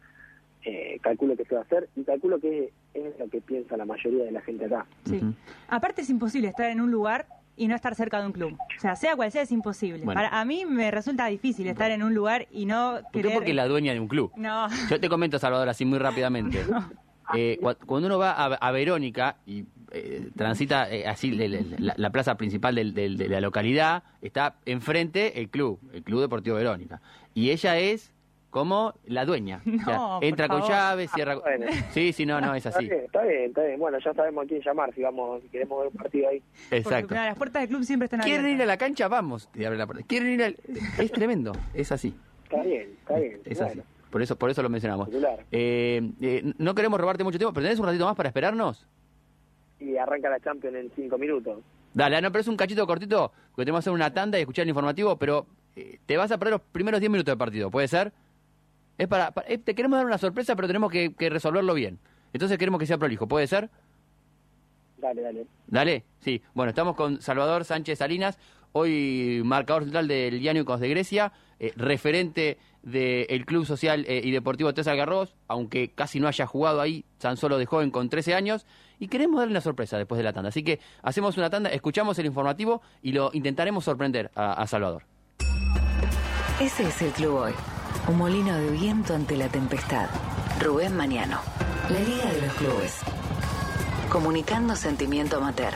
[0.65, 3.85] eh, calculo que se va a hacer y calculo que es lo que piensa la
[3.85, 4.87] mayoría de la gente acá.
[5.05, 5.21] Sí.
[5.69, 7.27] Aparte es imposible estar en un lugar
[7.57, 8.59] y no estar cerca de un club.
[8.77, 10.05] O sea, sea cual sea, es imposible.
[10.05, 13.33] Para, a mí me resulta difícil estar en un lugar y no querer...
[13.33, 14.31] porque es la dueña de un club.
[14.37, 14.69] No.
[14.91, 16.59] Yo te comento, Salvador, así muy rápidamente.
[17.35, 23.29] Eh, cuando uno va a, Verónica y eh, transita eh, así la, plaza principal de
[23.29, 27.01] la localidad, está enfrente el club, el Club Deportivo Verónica.
[27.35, 28.13] Y ella es
[28.57, 29.61] como la dueña.
[30.23, 31.35] entra con llave, cierra.
[31.45, 31.51] Ah,
[31.91, 32.87] sí, sí, no, no, es así.
[32.87, 35.89] Está bien, está bien, Bueno, ya sabemos a quién llamar si vamos, si queremos ver
[35.89, 36.43] un partido ahí.
[36.71, 37.15] Exacto.
[37.15, 38.43] las puertas del club siempre están abiertas.
[38.43, 39.09] ¿Quieren ir a la cancha?
[39.09, 39.51] Vamos.
[39.55, 40.05] Y abre la puerta.
[40.07, 40.57] ¿Quieren ir al.?
[40.99, 42.15] Es tremendo, es así.
[42.45, 43.41] Está bien, está bien.
[43.45, 43.83] Es así.
[44.11, 45.11] Por eso, por eso lo mencionamos.
[45.53, 48.87] Eh, eh, no queremos robarte mucho tiempo, pero ¿tenés un ratito más para esperarnos?
[49.81, 51.61] Y arranca la Champions en cinco minutos.
[51.93, 54.65] Dale, no, pero es un cachito cortito, porque tenemos que hacer una tanda y escuchar
[54.65, 57.89] el informativo, pero eh, te vas a perder los primeros diez minutos del partido, ¿puede
[57.89, 58.13] ser?
[58.99, 61.99] Es para, te queremos dar una sorpresa, pero tenemos que, resolverlo bien.
[62.33, 63.71] Entonces queremos que sea prolijo, ¿puede ser?
[64.99, 65.47] Dale, dale.
[65.67, 66.43] Dale, sí.
[66.55, 68.39] Bueno, estamos con Salvador Sánchez Salinas,
[68.73, 71.33] hoy marcador central del Llanicos de Grecia,
[71.77, 77.05] referente del Club Social eh, y Deportivo Tres Algarrobos, aunque casi no haya jugado ahí,
[77.19, 78.65] tan solo de joven con 13 años,
[79.01, 80.51] y queremos darle una sorpresa después de la tanda.
[80.51, 85.03] Así que hacemos una tanda, escuchamos el informativo y lo intentaremos sorprender a, Salvador.
[86.61, 87.53] Ese es el Club Hoy,
[88.07, 90.09] un molino de viento ante la tempestad.
[90.61, 91.41] Rubén Mañano,
[91.91, 93.01] la Liga de los Clubes.
[94.11, 95.75] Comunicando sentimiento amateur.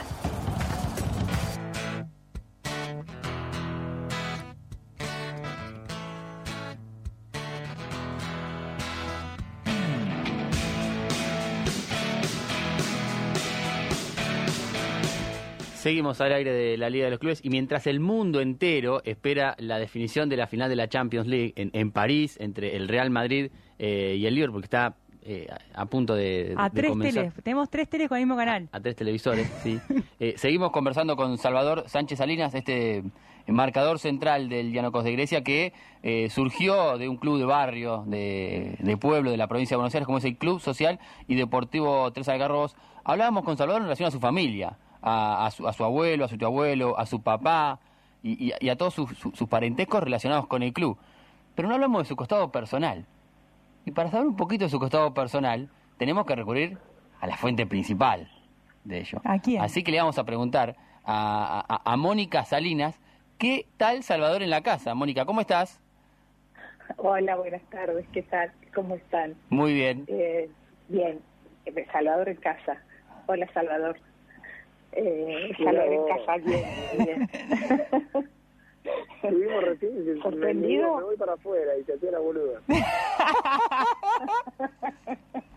[15.81, 19.55] Seguimos al aire de la Liga de los Clubes y mientras el mundo entero espera
[19.57, 23.49] la definición de la final de la Champions League en, París entre el Real Madrid
[23.79, 27.89] eh, y el Liverpool, que está eh, a punto de, a tres teles, tenemos tres
[27.89, 28.69] teles con el mismo canal.
[28.71, 29.79] A, tres televisores, sí.
[30.19, 33.03] Eh, seguimos conversando con Salvador Sánchez Salinas, este
[33.47, 35.73] marcador central del Llanocos de Grecia que
[36.29, 40.05] surgió de un club de barrio, de, de, pueblo, de la provincia de Buenos Aires,
[40.05, 42.75] como es el Club Social y Deportivo Tres Algarrobos.
[43.03, 46.97] Hablábamos con Salvador en relación a su familia a, su, abuelo, a su tío abuelo,
[46.97, 47.79] a su papá
[48.23, 50.97] y, a todos sus, parentescos relacionados con el club.
[51.55, 53.05] Pero no hablamos de su costado personal.
[53.85, 56.77] Y para saber un poquito de su costado personal, tenemos que recurrir
[57.19, 58.29] a la fuente principal
[58.83, 59.21] de ello.
[59.23, 59.61] ¿A quién?
[59.61, 62.99] Así que le vamos a preguntar a, Mónica Salinas,
[63.41, 64.93] ¿Qué tal Salvador en la casa?
[64.93, 65.81] Mónica, ¿cómo estás?
[66.97, 68.51] Hola, buenas tardes, ¿qué tal?
[68.71, 69.33] ¿Cómo están?
[69.49, 70.05] Muy bien.
[70.05, 70.47] Eh,
[70.87, 71.19] bien,
[71.91, 72.77] Salvador en casa.
[73.25, 73.97] Hola, Salvador.
[74.93, 77.29] Eh, Salvador en casa, bien, bien.
[79.23, 80.97] Estuvimos recién ¿Sorprendido?
[80.97, 82.61] Me voy para afuera y te hacía la boluda.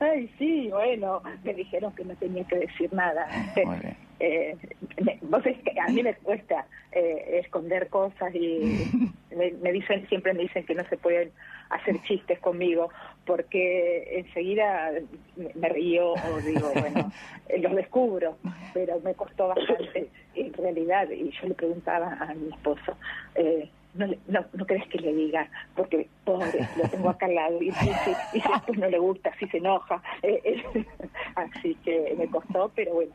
[0.00, 3.26] Ay, sí, bueno, me dijeron que no tenía que decir nada.
[3.64, 3.96] Muy bien.
[4.18, 4.56] Eh,
[5.04, 8.86] me- vos es que a mí me cuesta eh, esconder cosas y
[9.30, 11.32] me, me dicen siempre me dicen que no se pueden
[11.68, 12.90] hacer chistes conmigo
[13.26, 14.90] porque enseguida
[15.36, 17.12] me, me río o digo bueno
[17.48, 18.38] eh, los descubro
[18.72, 22.96] pero me costó bastante en realidad y yo le preguntaba a mi esposo
[23.34, 27.62] eh, no, no, no crees que le diga, porque pobre, lo tengo acá al lado
[27.62, 30.02] y, después no le gusta, si se enoja.
[30.22, 30.84] Eh, eh,
[31.34, 33.12] así que me costó, pero bueno.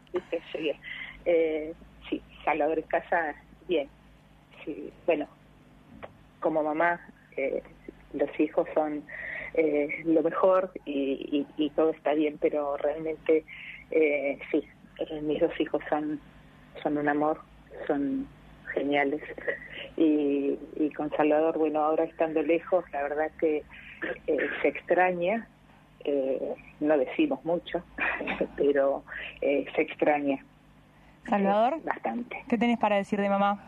[1.26, 1.74] Eh,
[2.10, 3.36] sí, Salvador en casa,
[3.68, 3.90] bien.
[4.66, 5.28] Sí, bueno,
[6.40, 7.00] como mamá,
[7.38, 7.62] eh,
[8.14, 9.04] los hijos son
[10.06, 13.44] lo mejor y, y, y todo está bien, pero realmente
[14.50, 14.64] sí,
[15.24, 16.22] mis dos hijos son,
[16.82, 17.42] son un amor,
[17.86, 18.28] son
[18.74, 19.22] geniales.
[19.98, 23.64] Y, y con Salvador, bueno, ahora estando lejos, la verdad que
[24.28, 25.48] eh, se extraña,
[26.04, 27.84] eh, no decimos mucho,
[28.58, 29.04] pero
[29.42, 30.44] eh, se extraña
[31.28, 32.44] Salvador, eh, bastante.
[32.48, 33.62] ¿qué tenés para decir de mamá?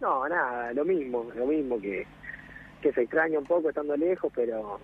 [0.00, 2.06] No, nada, lo mismo, lo mismo que,
[2.80, 4.80] que se extraña un poco estando lejos, pero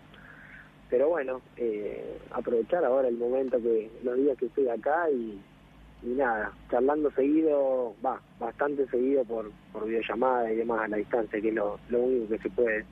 [0.90, 5.40] pero bueno, eh, aprovechar ahora el momento que los días que estoy acá y,
[6.02, 11.40] y nada, charlando seguido, va, bastante seguido por, por videollamada y demás a la distancia,
[11.40, 12.84] que es lo, lo único que se puede.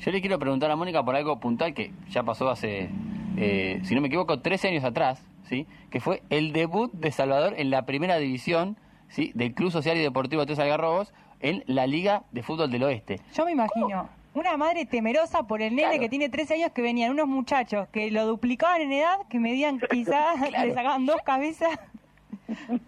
[0.00, 2.90] Yo le quiero preguntar a Mónica por algo puntual que ya pasó hace,
[3.36, 5.66] eh, si no me equivoco, 13 años atrás, ¿sí?
[5.90, 8.76] que fue el debut de Salvador en la primera división
[9.08, 9.32] ¿sí?
[9.34, 13.20] del Club Social y Deportivo Tres Algarrobos en la Liga de Fútbol del Oeste.
[13.34, 16.00] Yo me imagino una madre temerosa por el nene Claro.
[16.00, 19.80] que tiene 13 años que venían unos muchachos que lo duplicaban en edad, que medían
[19.90, 21.78] quizás, le sacaban dos cabezas.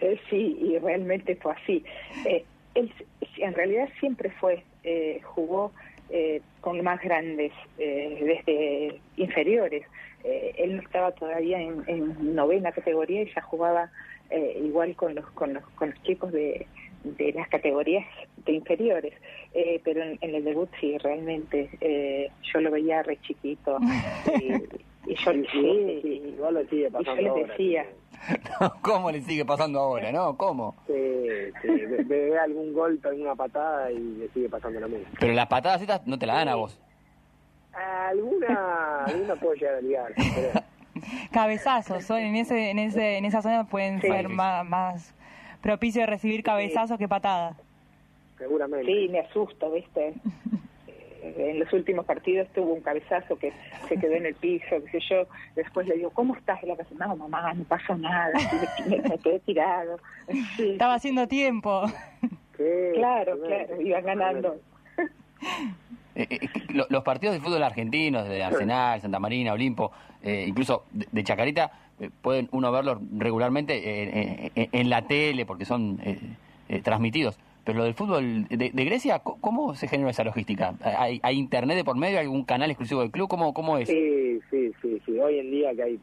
[0.00, 1.84] Eh, sí, y realmente fue así.
[2.24, 2.44] Eh,
[2.74, 2.92] él
[3.38, 5.72] en realidad siempre fue, eh, jugó
[6.10, 9.84] eh, con más grandes, eh, desde inferiores.
[10.24, 13.90] Él no estaba todavía en, en novena categoría y ya jugaba
[14.30, 16.66] eh, igual con los, con los con los chicos de,
[17.16, 18.04] de las categorías
[18.44, 19.14] de inferiores.
[19.54, 23.78] Eh, pero en, en el debut sí, realmente eh, yo lo veía re chiquito.
[25.06, 27.86] Y, y yo sí, igual lo sigue y yo pasando les ahora, decía.
[28.82, 30.36] ¿Cómo le sigue pasando ahora, no?
[30.36, 30.74] ¿Cómo?
[30.88, 30.92] Sí,
[31.62, 35.06] sí, ve, ve algún golpe, alguna patada y le sigue pasando lo mismo.
[35.20, 36.80] Pero las patadas estas no te las dan a vos.
[37.72, 40.64] Alguna, alguna puedo llegar a ligar, pero
[41.30, 44.08] Cabezazos, son en ese, en ese, en esa zona pueden Sí.
[44.08, 45.14] ser más, más
[45.60, 47.56] propicios de recibir cabezazos que patadas.
[48.38, 48.86] seguramente.
[48.86, 50.14] Sí, me asusta, ¿viste?
[51.22, 53.50] Eh, En los últimos partidos tuvo un cabezazo que
[53.88, 55.26] se quedó en el piso, qué sé yo.
[55.56, 56.62] Después le digo, ¿cómo estás?
[56.62, 58.30] Y la casa, no, mamá, no pasó nada,
[58.86, 59.98] me, me quedé tirado.
[60.56, 61.82] Sí, Estaba haciendo tiempo.
[62.94, 64.56] Claro, claro, iban ganando.
[66.14, 69.92] Eh, eh, lo- los partidos de fútbol argentinos, de Arsenal, Santa Marina, Olimpo,
[70.22, 71.70] eh, incluso de, de Chacarita,
[72.22, 76.18] pueden uno verlos regularmente eh, eh, en la tele porque son eh,
[76.68, 77.38] eh, transmitidos.
[77.64, 80.74] Pero lo del fútbol de, de Grecia, ¿cómo- ¿cómo se genera esa logística?
[80.84, 82.18] ¿Hay, hay internet de por medio?
[82.18, 83.28] ¿Hay algún canal exclusivo del club?
[83.28, 83.88] ¿Cómo, cómo es?
[83.88, 84.72] Sí, sí,
[85.04, 85.18] sí.
[85.18, 86.00] Hoy en día que hay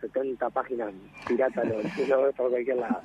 [0.00, 0.92] 70 páginas
[1.28, 1.74] piratas, lo,
[2.08, 3.00] lo ves por cualquier lado.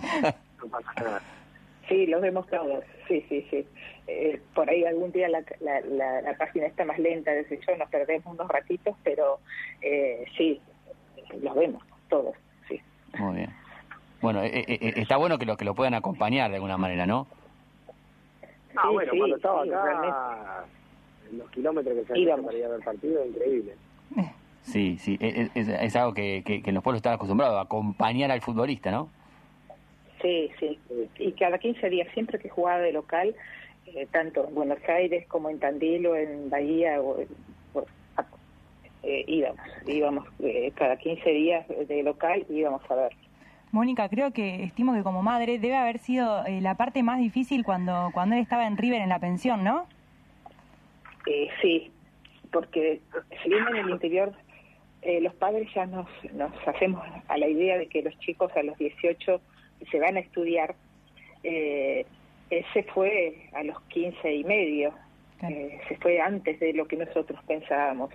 [1.88, 3.66] Sí, los vemos todos, sí, sí, sí.
[4.08, 7.76] Eh, por ahí algún día la, la, la, la página está más lenta, desde yo,
[7.78, 9.40] nos perdemos unos ratitos, pero
[9.82, 10.62] eh, sí,
[11.42, 12.36] los vemos todos,
[12.68, 12.82] sí.
[13.18, 13.50] Muy bien.
[14.22, 17.06] Bueno, eh, eh, eh, está bueno que lo, que lo puedan acompañar de alguna manera,
[17.06, 17.28] ¿no?
[18.76, 20.66] Ah, Sí, bueno, sí, cuando estaba sí, acá,
[21.32, 23.76] los kilómetros que se han para ir a ver el partido, increíble.
[24.64, 27.62] Sí, sí, es, es- es algo que, que, que en los pueblos están acostumbrados, a
[27.62, 29.10] acompañar al futbolista, ¿no?
[30.22, 30.80] Sí, sí.
[31.18, 33.36] Y cada 15 días, siempre que jugaba de local,
[33.86, 37.26] eh, tanto en Buenos Aires como en Tandil o en Bahía, o, a-
[39.10, 43.12] eh, íbamos, íbamos eh, cada 15 días de local íbamos a ver.
[43.72, 47.64] Mónica, creo que estimo que como madre debe haber sido eh, la parte más difícil
[47.64, 49.86] cuando, cuando él estaba en River en la pensión, ¿no?
[51.28, 51.92] Eh, sí,
[52.52, 53.02] porque
[53.44, 54.34] si bien en el interior
[55.22, 58.78] los padres ya nos, nos hacemos a la idea de que los chicos a los
[58.78, 59.40] 18
[59.90, 60.76] se van a estudiar,
[61.44, 62.06] eh,
[62.50, 64.94] él se fue a los 15 y medio,
[65.40, 65.56] Claro.
[65.56, 68.12] eh, se fue antes de lo que nosotros pensábamos.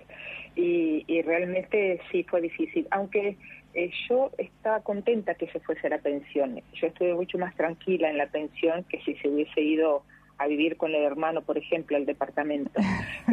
[0.55, 3.35] Y, y realmente sí fue difícil, aunque
[3.73, 6.61] eh, yo estaba contenta que se fuese a la pensión.
[6.73, 10.03] Yo estuve mucho más tranquila en la pensión que si se hubiese ido
[10.37, 12.71] a vivir con el hermano, por ejemplo, al departamento.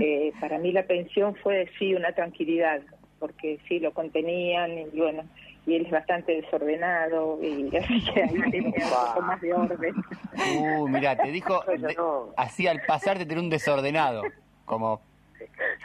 [0.00, 2.80] Eh, para mí la pensión fue, sí, una tranquilidad,
[3.18, 5.24] porque sí, lo contenían y bueno,
[5.66, 9.94] y él es bastante desordenado y así que ahí tenía un poco más de orden.
[10.58, 11.62] Uh, mira, te dijo,
[12.36, 14.22] así al pasar te tenía un desordenado,
[14.64, 15.00] como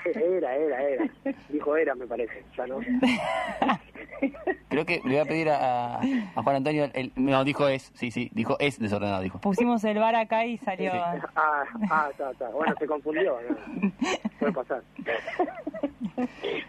[0.06, 1.10] era, era, era.
[1.50, 2.44] Dijo era, me parece.
[2.56, 2.80] Ya no.
[4.70, 6.90] Creo que le voy a pedir a, a Juan Antonio.
[6.94, 7.92] El, no, dijo es.
[7.96, 9.22] Sí, sí, dijo es desordenado.
[9.22, 10.92] dijo Pusimos el bar acá y salió.
[10.94, 12.50] Ah, ah, está, está.
[12.50, 13.38] Bueno, se confundió.
[13.50, 13.92] ¿no?
[14.40, 14.82] Puede pasar.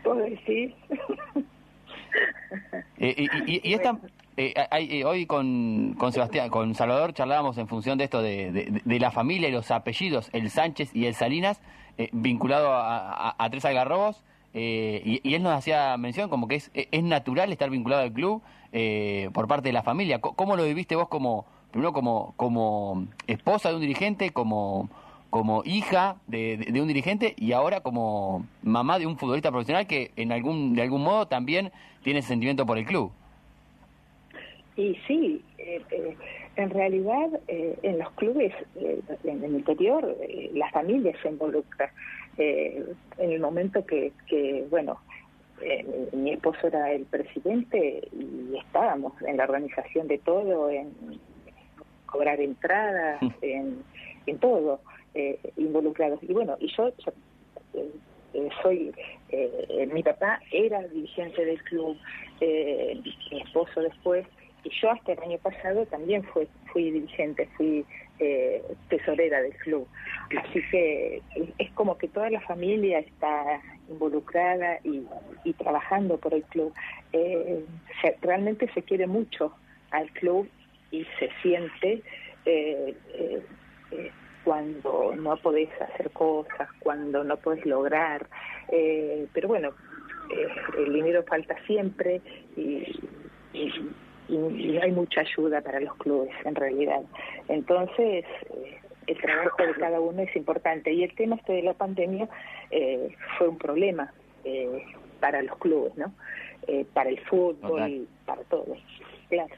[0.02, 0.74] ¿Puedo decir?
[2.98, 3.98] Eh, y, y, esta,
[4.40, 9.00] eh, eh, hoy con, con Sebastián, con Salvador charlábamos en función de esto de, de,
[9.00, 11.60] la familia y los apellidos, el Sánchez y el Salinas,
[11.96, 14.22] eh, vinculado a, tres algarrobos.
[14.54, 18.40] Eh, y, él nos hacía mención como que es, es natural estar vinculado al club
[19.32, 20.20] por parte de la familia.
[20.20, 24.88] ¿Cómo lo viviste vos como, primero como, como esposa de un dirigente, como,
[25.30, 30.32] como hija de, un dirigente y ahora como mamá de un futbolista profesional que en
[30.32, 31.70] algún, de algún modo también
[32.02, 33.12] tiene sentimiento por el club?
[34.76, 35.42] Y sí,
[36.56, 41.92] en realidad, eh, en los clubes, eh, en el interior, eh, la familia se involucra.
[42.36, 45.00] en el momento que, que bueno,
[46.12, 50.92] mi esposo era el presidente y estábamos en la organización de todo, en
[52.06, 53.82] cobrar entradas, en,
[54.26, 54.80] en todo,
[55.56, 56.20] involucrados.
[56.22, 56.90] Y bueno, y yo,
[58.62, 58.92] soy,
[59.92, 61.96] mi papá era dirigente del club,
[62.40, 64.26] mi esposo después
[64.64, 67.84] y yo hasta el año pasado también fui, fui dirigente, fui
[68.18, 69.86] eh, tesorera del club.
[70.36, 71.22] Así que
[71.58, 75.06] es como que toda la familia está involucrada y,
[75.54, 76.72] trabajando por el club.
[77.12, 77.64] Eh,
[78.20, 79.54] realmente se quiere mucho
[79.90, 80.48] al club
[80.90, 82.02] y se siente
[82.44, 82.94] eh,
[84.48, 88.26] cuando no podés hacer cosas, cuando no podés lograr.
[89.34, 89.72] pero bueno,
[90.78, 92.22] el dinero falta siempre
[92.56, 92.98] y
[94.28, 97.00] y, hay mucha ayuda para los clubes en realidad.
[97.48, 101.74] Entonces, eh, el trabajo de cada uno es importante y el tema este de la
[101.74, 102.28] pandemia
[102.70, 104.12] eh, fue un problema
[104.44, 104.84] eh,
[105.20, 106.12] para los clubes, ¿no?
[106.92, 108.78] para el fútbol, para todos,
[109.30, 109.54] claro.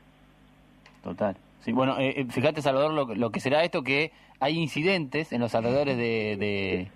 [1.02, 1.34] Total.
[1.60, 1.96] Sí, bueno,
[2.30, 6.90] fíjate, Salvador, lo, lo, que será esto que hay incidentes en los alrededores de,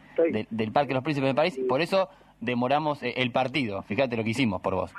[0.50, 2.08] del Parque de los Príncipes de París, por eso
[2.40, 3.82] demoramos eh, el partido.
[3.82, 4.92] Fíjate lo que hicimos por vos.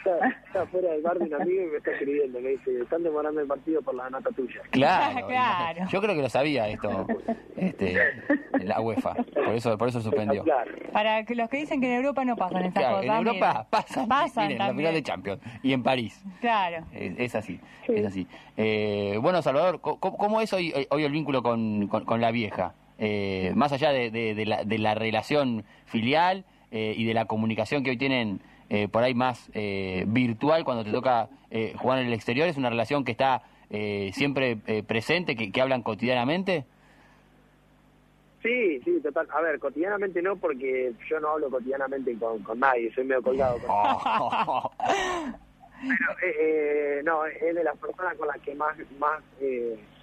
[0.45, 2.39] Está, fuera del bar de un amigo y me está escribiendo.
[2.39, 4.61] Me dice, están demorando el partido por la nota tuya.
[4.71, 5.85] Claro, claro.
[5.89, 7.07] Yo creo que lo sabía esto,
[7.55, 7.97] este,
[8.63, 9.13] la UEFA.
[9.13, 10.43] Por eso, por eso suspendió.
[10.91, 13.05] Para que los que dicen que en Europa no pasan estas cosas.
[13.05, 14.07] En Europa pasan.
[14.07, 15.41] Pasan miren, la final de Champions.
[15.63, 16.23] Y en París.
[16.41, 16.85] Claro.
[16.93, 17.59] Es, así.
[17.87, 18.27] Es así.
[18.57, 22.73] Eh, bueno, Salvador, ¿cómo, es hoy, hoy el vínculo con, con, la vieja?
[22.97, 27.83] Eh, más allá de, de, la, de la relación filial eh, y de la comunicación
[27.83, 31.29] que hoy tienen eh, por ahí más eh, virtual cuando te toca
[31.77, 32.47] jugar en el exterior?
[32.49, 33.43] ¿Es una relación que está
[34.11, 36.65] siempre presente, que, hablan cotidianamente?
[38.43, 39.27] Sí, sí, total.
[39.33, 43.57] A ver, cotidianamente no, porque yo no hablo cotidianamente con, nadie, soy medio colgado.
[43.59, 43.69] Con
[46.19, 49.23] Pero, no, es de las personas con las que más, más,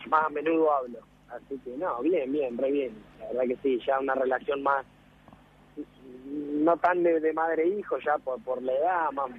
[0.09, 0.99] más a menudo hablo.
[1.29, 2.93] Así que, no, bien, bien, re bien.
[3.21, 4.87] La verdad que sí, ya una relación más
[6.27, 9.31] no tan de, madre e hijo ya por, por la edad, más,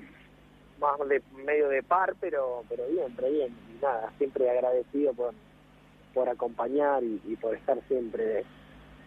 [0.80, 3.56] más de medio de par, pero pero bien, pero bien.
[3.74, 5.34] Y nada, siempre agradecido por,
[6.14, 8.44] por acompañar y, por estar siempre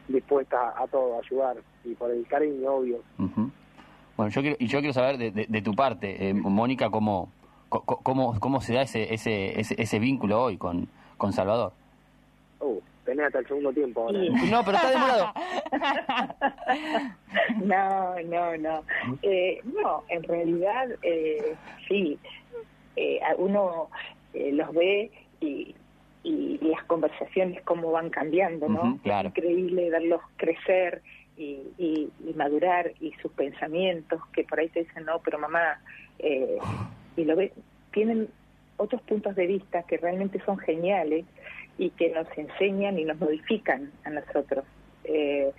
[0.09, 3.03] dispuesta a, todo, a ayudar y por el cariño, obvio.
[4.17, 7.31] Bueno, yo quiero, y yo quiero saber de, de, tu parte, eh, Mónica, cómo,
[7.69, 11.73] cómo, cómo se da ese, ese, ese, ese vínculo hoy con, con Salvador.
[12.61, 14.19] Uh, tenés hasta el segundo tiempo ahora.
[14.51, 15.33] No, pero está demorado.
[17.65, 18.85] no, no, no.
[19.23, 21.55] Eh, no, en realidad eh,
[21.89, 22.19] sí.
[22.97, 23.89] Eh, uno
[24.35, 25.75] eh, los ve y,
[26.23, 28.99] y, las conversaciones cómo van cambiando, ¿no?
[29.03, 29.29] claro.
[29.29, 31.03] increíble verlos crecer
[31.37, 35.81] y, y, madurar y sus pensamientos que por ahí te dicen, no, pero mamá,
[36.19, 36.59] eh,
[37.17, 37.53] y lo ve,
[37.93, 38.29] tienen
[38.79, 41.25] otros puntos de vista que realmente son geniales
[41.79, 44.65] y que nos enseñan y nos modifican a nosotros.
[45.05, 45.53] Eh,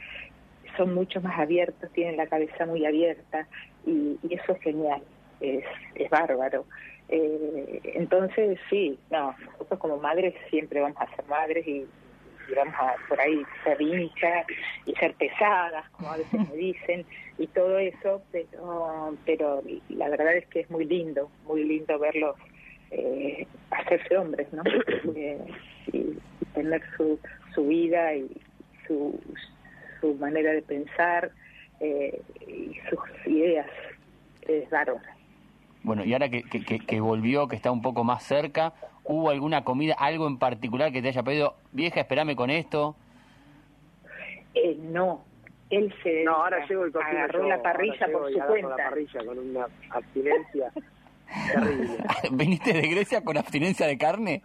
[0.76, 3.48] son mucho más abiertos, tienen la cabeza muy abierta
[3.86, 5.02] y, eso es genial,
[5.40, 5.64] es,
[5.96, 6.66] es bárbaro.
[7.10, 11.86] Eh, entonces, sí, no, nosotros como madres siempre vamos a ser madres y,
[12.50, 14.46] y vamos a por ahí ser hinchas
[14.86, 17.06] y ser pesadas, como a veces me dicen,
[17.38, 18.22] y todo eso,
[19.26, 22.36] pero la verdad es que es muy lindo, muy lindo verlos
[22.92, 24.64] eh, hacerse hombres, ¿no?
[25.16, 25.40] Eh,
[25.94, 26.18] y,
[26.54, 27.20] tener su,
[27.54, 28.30] su vida y
[28.88, 29.20] su,
[30.02, 31.32] su manera de pensar
[31.80, 33.68] eh, y sus ideas
[34.42, 35.00] es raro.
[35.84, 38.74] Bueno, y ahora que, que, que, volvió, que está un poco más cerca,
[39.04, 42.96] ¿hubo alguna comida, algo en particular que te haya pedido, vieja, espérame con esto?
[44.54, 45.24] Eh, no,
[45.70, 48.70] él se no, ahora llego y agarró la parrilla por su cuenta.
[48.70, 50.72] la parrilla con una abstinencia
[51.54, 51.98] terrible.
[52.32, 54.42] ¿Viniste de Grecia con abstinencia de carne?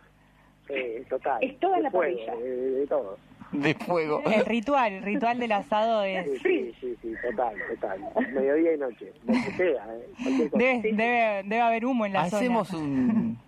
[0.66, 1.42] Sí, total.
[1.42, 2.34] Es toda la parrilla.
[2.36, 3.18] de todo
[3.52, 4.22] de fuego.
[4.24, 6.26] El ritual, el ritual del asado es...
[6.42, 8.00] Sí, sí, sí, total, total.
[8.32, 9.86] Mediodía y noche, que sea.
[9.94, 10.50] ¿eh?
[10.52, 12.82] Debe, debe, debe, haber humo en la Hacemos zona.
[12.82, 13.38] un...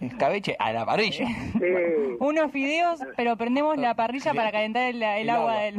[0.00, 1.26] escabeche a la parrilla.
[1.26, 1.64] Sí.
[2.20, 5.76] Unos fideos, pero prendemos la parrilla para calentar el, el, agua del...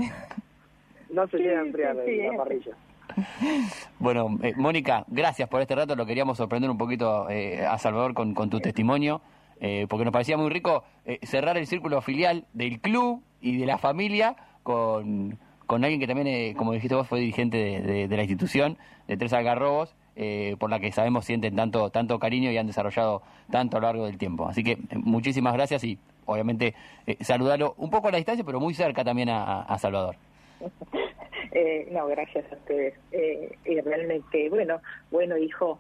[1.09, 2.71] No se llega a enfriar la parrilla.
[3.99, 5.95] Bueno, eh, Mónica, gracias por este rato.
[5.95, 9.21] Lo queríamos sorprender un poquito eh, a Salvador con, tu testimonio.
[9.61, 13.65] Eh, porque nos parecía muy rico eh, cerrar el círculo filial del club y de
[13.65, 18.17] la familia con, con alguien que también, eh, como dijiste vos, fue dirigente de, de,
[18.17, 19.95] la institución, de Tres Algarrobos,
[20.59, 24.05] por la que sabemos sienten tanto, tanto cariño y han desarrollado tanto a lo largo
[24.05, 24.47] del tiempo.
[24.47, 26.73] Así que muchísimas gracias y obviamente
[27.21, 30.15] saludarlo un poco a la distancia, pero muy cerca también a, a Salvador.
[31.91, 32.93] no, gracias a ustedes.
[33.11, 34.81] y realmente, bueno,
[35.11, 35.79] bueno, hijo,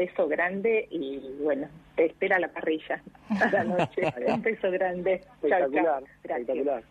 [0.00, 4.02] peso grande y bueno, te espera la parrilla a la noche.
[4.26, 5.14] un peso grande.
[5.14, 6.82] Espectacular, espectacular.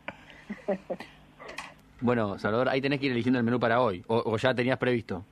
[2.01, 5.25] bueno, Salvador, ahí tenés que ir eligiendo el menú para hoy, o, ya tenías previsto.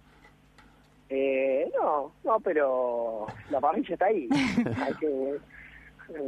[1.09, 4.27] Eh, no, no, pero la parrilla está ahí.
[4.81, 5.37] Hay que,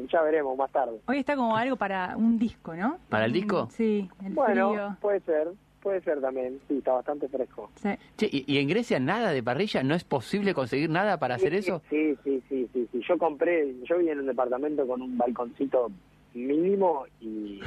[0.07, 0.99] ya veremos más tarde.
[1.07, 2.99] Hoy está como algo para un disco, ¿no?
[3.09, 3.67] ¿Para el disco?
[3.71, 5.47] Sí, el Bueno, puede ser.
[5.81, 7.69] Puede ser también, sí, está bastante fresco.
[7.75, 7.89] Sí.
[8.29, 9.81] ¿y, en Grecia nada de parrilla?
[9.81, 11.81] ¿No es posible conseguir nada para hacer eso?
[11.89, 13.01] Sí, sí, sí, sí, sí.
[13.07, 15.89] Yo compré, yo vine en un departamento con un balconcito
[16.33, 17.61] mínimo y,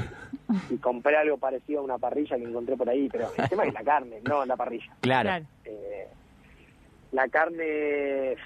[0.83, 3.83] compré algo parecido a una parrilla que encontré por ahí, pero el tema es la
[3.83, 4.95] carne, no la parrilla.
[5.01, 5.47] Claro.
[5.65, 6.07] Eh,
[7.13, 8.37] la carne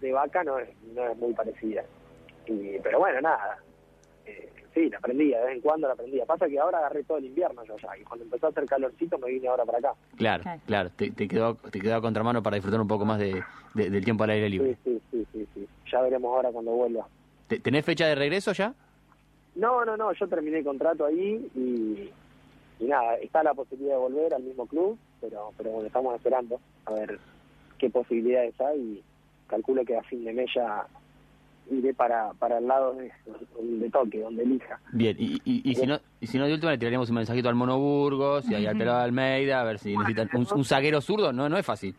[0.00, 1.84] de vaca no es, no es muy parecida.
[2.46, 3.58] Y, pero bueno, nada.
[4.26, 6.24] Eh, sí, la aprendía, de vez en cuando la aprendía.
[6.26, 9.18] Pasa que ahora agarré todo el invierno yo ya, y cuando empezó a hacer calorcito
[9.18, 9.94] me vine ahora para acá.
[10.16, 13.42] Claro, claro, te, te, quedó te quedó a contramano para disfrutar un poco más de,
[13.74, 14.76] del tiempo al aire libre.
[14.84, 17.06] Sí, sí, sí, sí, ya veremos ahora cuando vuelva.
[17.62, 18.74] ¿Tenés fecha de regreso ya?
[19.54, 22.10] No, no, no, yo terminé el contrato ahí y,
[22.82, 26.58] y nada, está la posibilidad de volver al mismo club, pero, pero bueno, estamos esperando
[26.86, 27.18] a ver
[27.78, 29.04] qué posibilidades hay y
[29.46, 30.86] calculo que a fin de mes ya
[31.70, 33.12] iré para, para el lado de,
[33.60, 34.80] de toque, donde elija.
[34.92, 37.54] Bien, y, y, si no, y si no de última le tiraríamos un mensajito al
[37.54, 41.48] Mono Burgos y al Pelado Almeida, a ver si necesitan un, un zaguero zurdo, no,
[41.48, 41.94] no es fácil.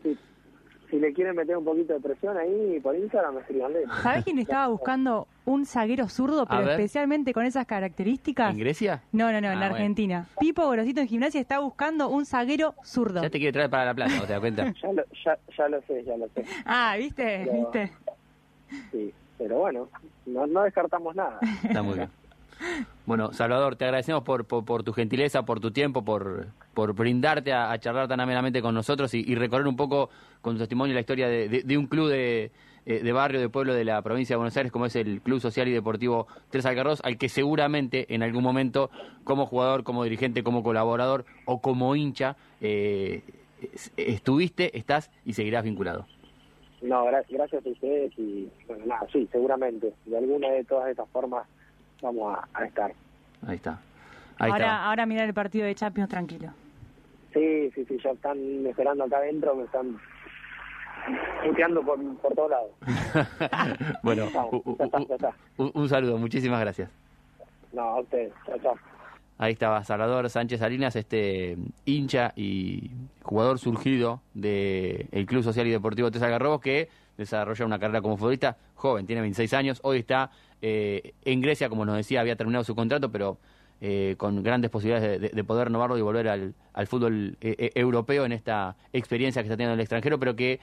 [0.90, 3.72] Si le quieren meter un poquito de presión ahí por Instagram, me escriban
[4.04, 8.52] ¿Sabés quién estaba buscando un zaguero zurdo, pero especialmente con esas características?
[8.52, 9.02] ¿En Grecia?
[9.12, 10.28] No, no, no, en ah, Argentina.
[10.40, 13.24] Pipo Gorosito en gimnasia está buscando un zaguero zurdo.
[13.24, 14.72] Ya te quiere traer para la plata, te das cuenta?
[14.84, 16.46] ya, lo, ya, ya, lo sé, ya lo sé.
[16.64, 17.50] Ah, ¿viste?
[17.52, 17.92] ¿Viste?
[18.92, 19.14] Sí
[19.44, 19.90] pero bueno,
[20.26, 21.38] no, descartamos nada.
[21.64, 22.10] Está muy bien.
[23.06, 27.78] Bueno, Salvador, te agradecemos por, por, tu gentileza, por tu tiempo, por, por brindarte a,
[27.78, 30.10] charlar tan amenamente con nosotros y, recorrer un poco
[30.42, 32.52] con tu testimonio la historia de, un club de,
[32.86, 35.42] eh, de, barrio, de pueblo de la provincia de Buenos Aires, como es el Club
[35.42, 38.92] Social y Deportivo Tres Algarros, al que seguramente en algún momento,
[39.26, 43.24] como jugador, como dirigente, como colaborador o como hincha, eh,
[43.98, 46.08] estuviste, estás y seguirás vinculado.
[46.84, 49.94] No, gracias a ustedes y bueno, nada, sí, seguramente.
[50.06, 51.48] De alguna de todas estas formas
[52.02, 52.94] vamos a, estar.
[53.48, 53.80] Ahí está.
[54.38, 56.50] ahora, ahora mirar el partido de Champions tranquilo.
[57.34, 59.98] Sí, sí, sí, ya están esperando acá adentro, me están
[61.44, 62.72] puteando por, por todos lados.
[64.04, 64.28] bueno,
[65.58, 66.90] un, saludo, muchísimas gracias.
[67.72, 68.76] No, a ustedes, chao, chao.
[69.38, 72.92] Ahí estaba Salvador Sánchez Salinas, este hincha y
[73.24, 78.58] jugador surgido del Club Social y Deportivo Tesa Garrobos, que desarrolla una carrera como futbolista
[78.76, 80.30] joven, tiene 26 años, hoy está
[80.62, 83.40] eh, en Grecia, como nos decía, había terminado su contrato, pero
[83.82, 86.54] eh, con grandes posibilidades de, poder renovarlo y volver al,
[86.88, 90.60] fútbol eh, europeo en esta experiencia que está teniendo en el extranjero, pero que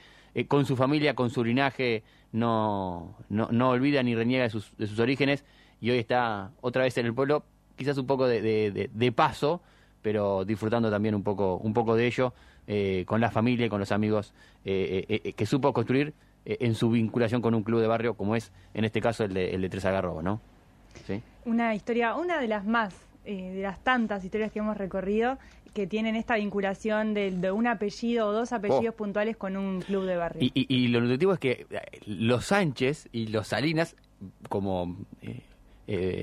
[0.47, 4.87] con su familia, con su linaje, no, no, no olvida ni reniega de sus, de
[4.87, 5.43] sus orígenes.
[5.81, 7.43] Y hoy está otra vez en el pueblo
[7.81, 9.61] quizás un poco de, de, paso,
[10.01, 12.33] pero disfrutando también un poco, un poco de ello
[12.67, 14.33] eh, con la familia y con los amigos
[14.65, 16.13] eh, eh, que supo construir
[16.45, 19.51] en su vinculación con un club de barrio como es en este caso el de,
[19.51, 20.41] el de Tres Agarrobo, ¿no?
[21.45, 25.37] Una historia, una de las más eh, de las tantas historias que hemos recorrido
[25.75, 28.97] que tienen esta vinculación de, un apellido o dos apellidos oh.
[28.97, 30.51] puntuales con un club de barrio.
[30.53, 31.67] Y, lo nutritivo es que
[32.05, 33.95] los Sánchez y los Salinas,
[34.49, 35.43] como eh,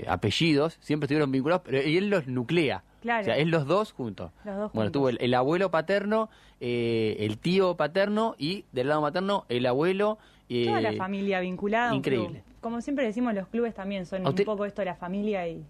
[0.09, 2.85] apellidos, siempre estuvieron vinculados, pero él los nuclea.
[3.01, 3.23] Claro.
[3.23, 4.33] O sea, es los dos juntos.
[4.73, 10.19] bueno, tuvo el, abuelo paterno, el tío paterno y del lado materno el abuelo.
[10.49, 11.95] Toda la familia vinculada.
[11.95, 12.43] Increíble.
[12.61, 15.65] Como siempre decimos, los clubes también son un poco esto de la familia y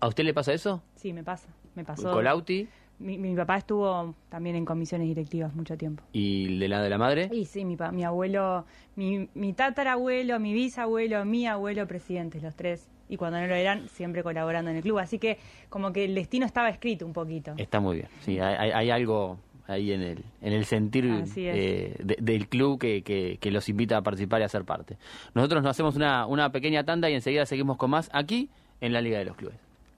[0.00, 0.82] ¿A, usted le pasa eso?
[0.96, 1.48] Sí, me pasa.
[1.74, 2.10] Me pasó.
[2.10, 2.68] ¿Colauti?
[2.98, 6.02] Mi, mi, papá estuvo también en comisiones directivas mucho tiempo.
[6.12, 7.28] ¿Y de la de la madre?
[7.28, 8.64] Sí, sí, mi, mi abuelo,
[8.96, 12.88] mi, mi tatarabuelo, mi bisabuelo, mi abuelo presidentes, los tres.
[13.08, 14.98] Y cuando no lo eran, siempre colaborando en el club.
[14.98, 15.38] Así que
[15.68, 17.54] como que el destino estaba escrito un poquito.
[17.56, 18.08] Está muy bien.
[18.20, 23.38] Sí, hay, hay algo ahí en el, en el sentir eh, del club que, que,
[23.40, 24.98] que, los invita a participar y a ser parte.
[25.34, 28.50] Nosotros nos hacemos una, una pequeña tanda y enseguida seguimos con más aquí
[28.80, 29.63] en la Liga de los Clubes.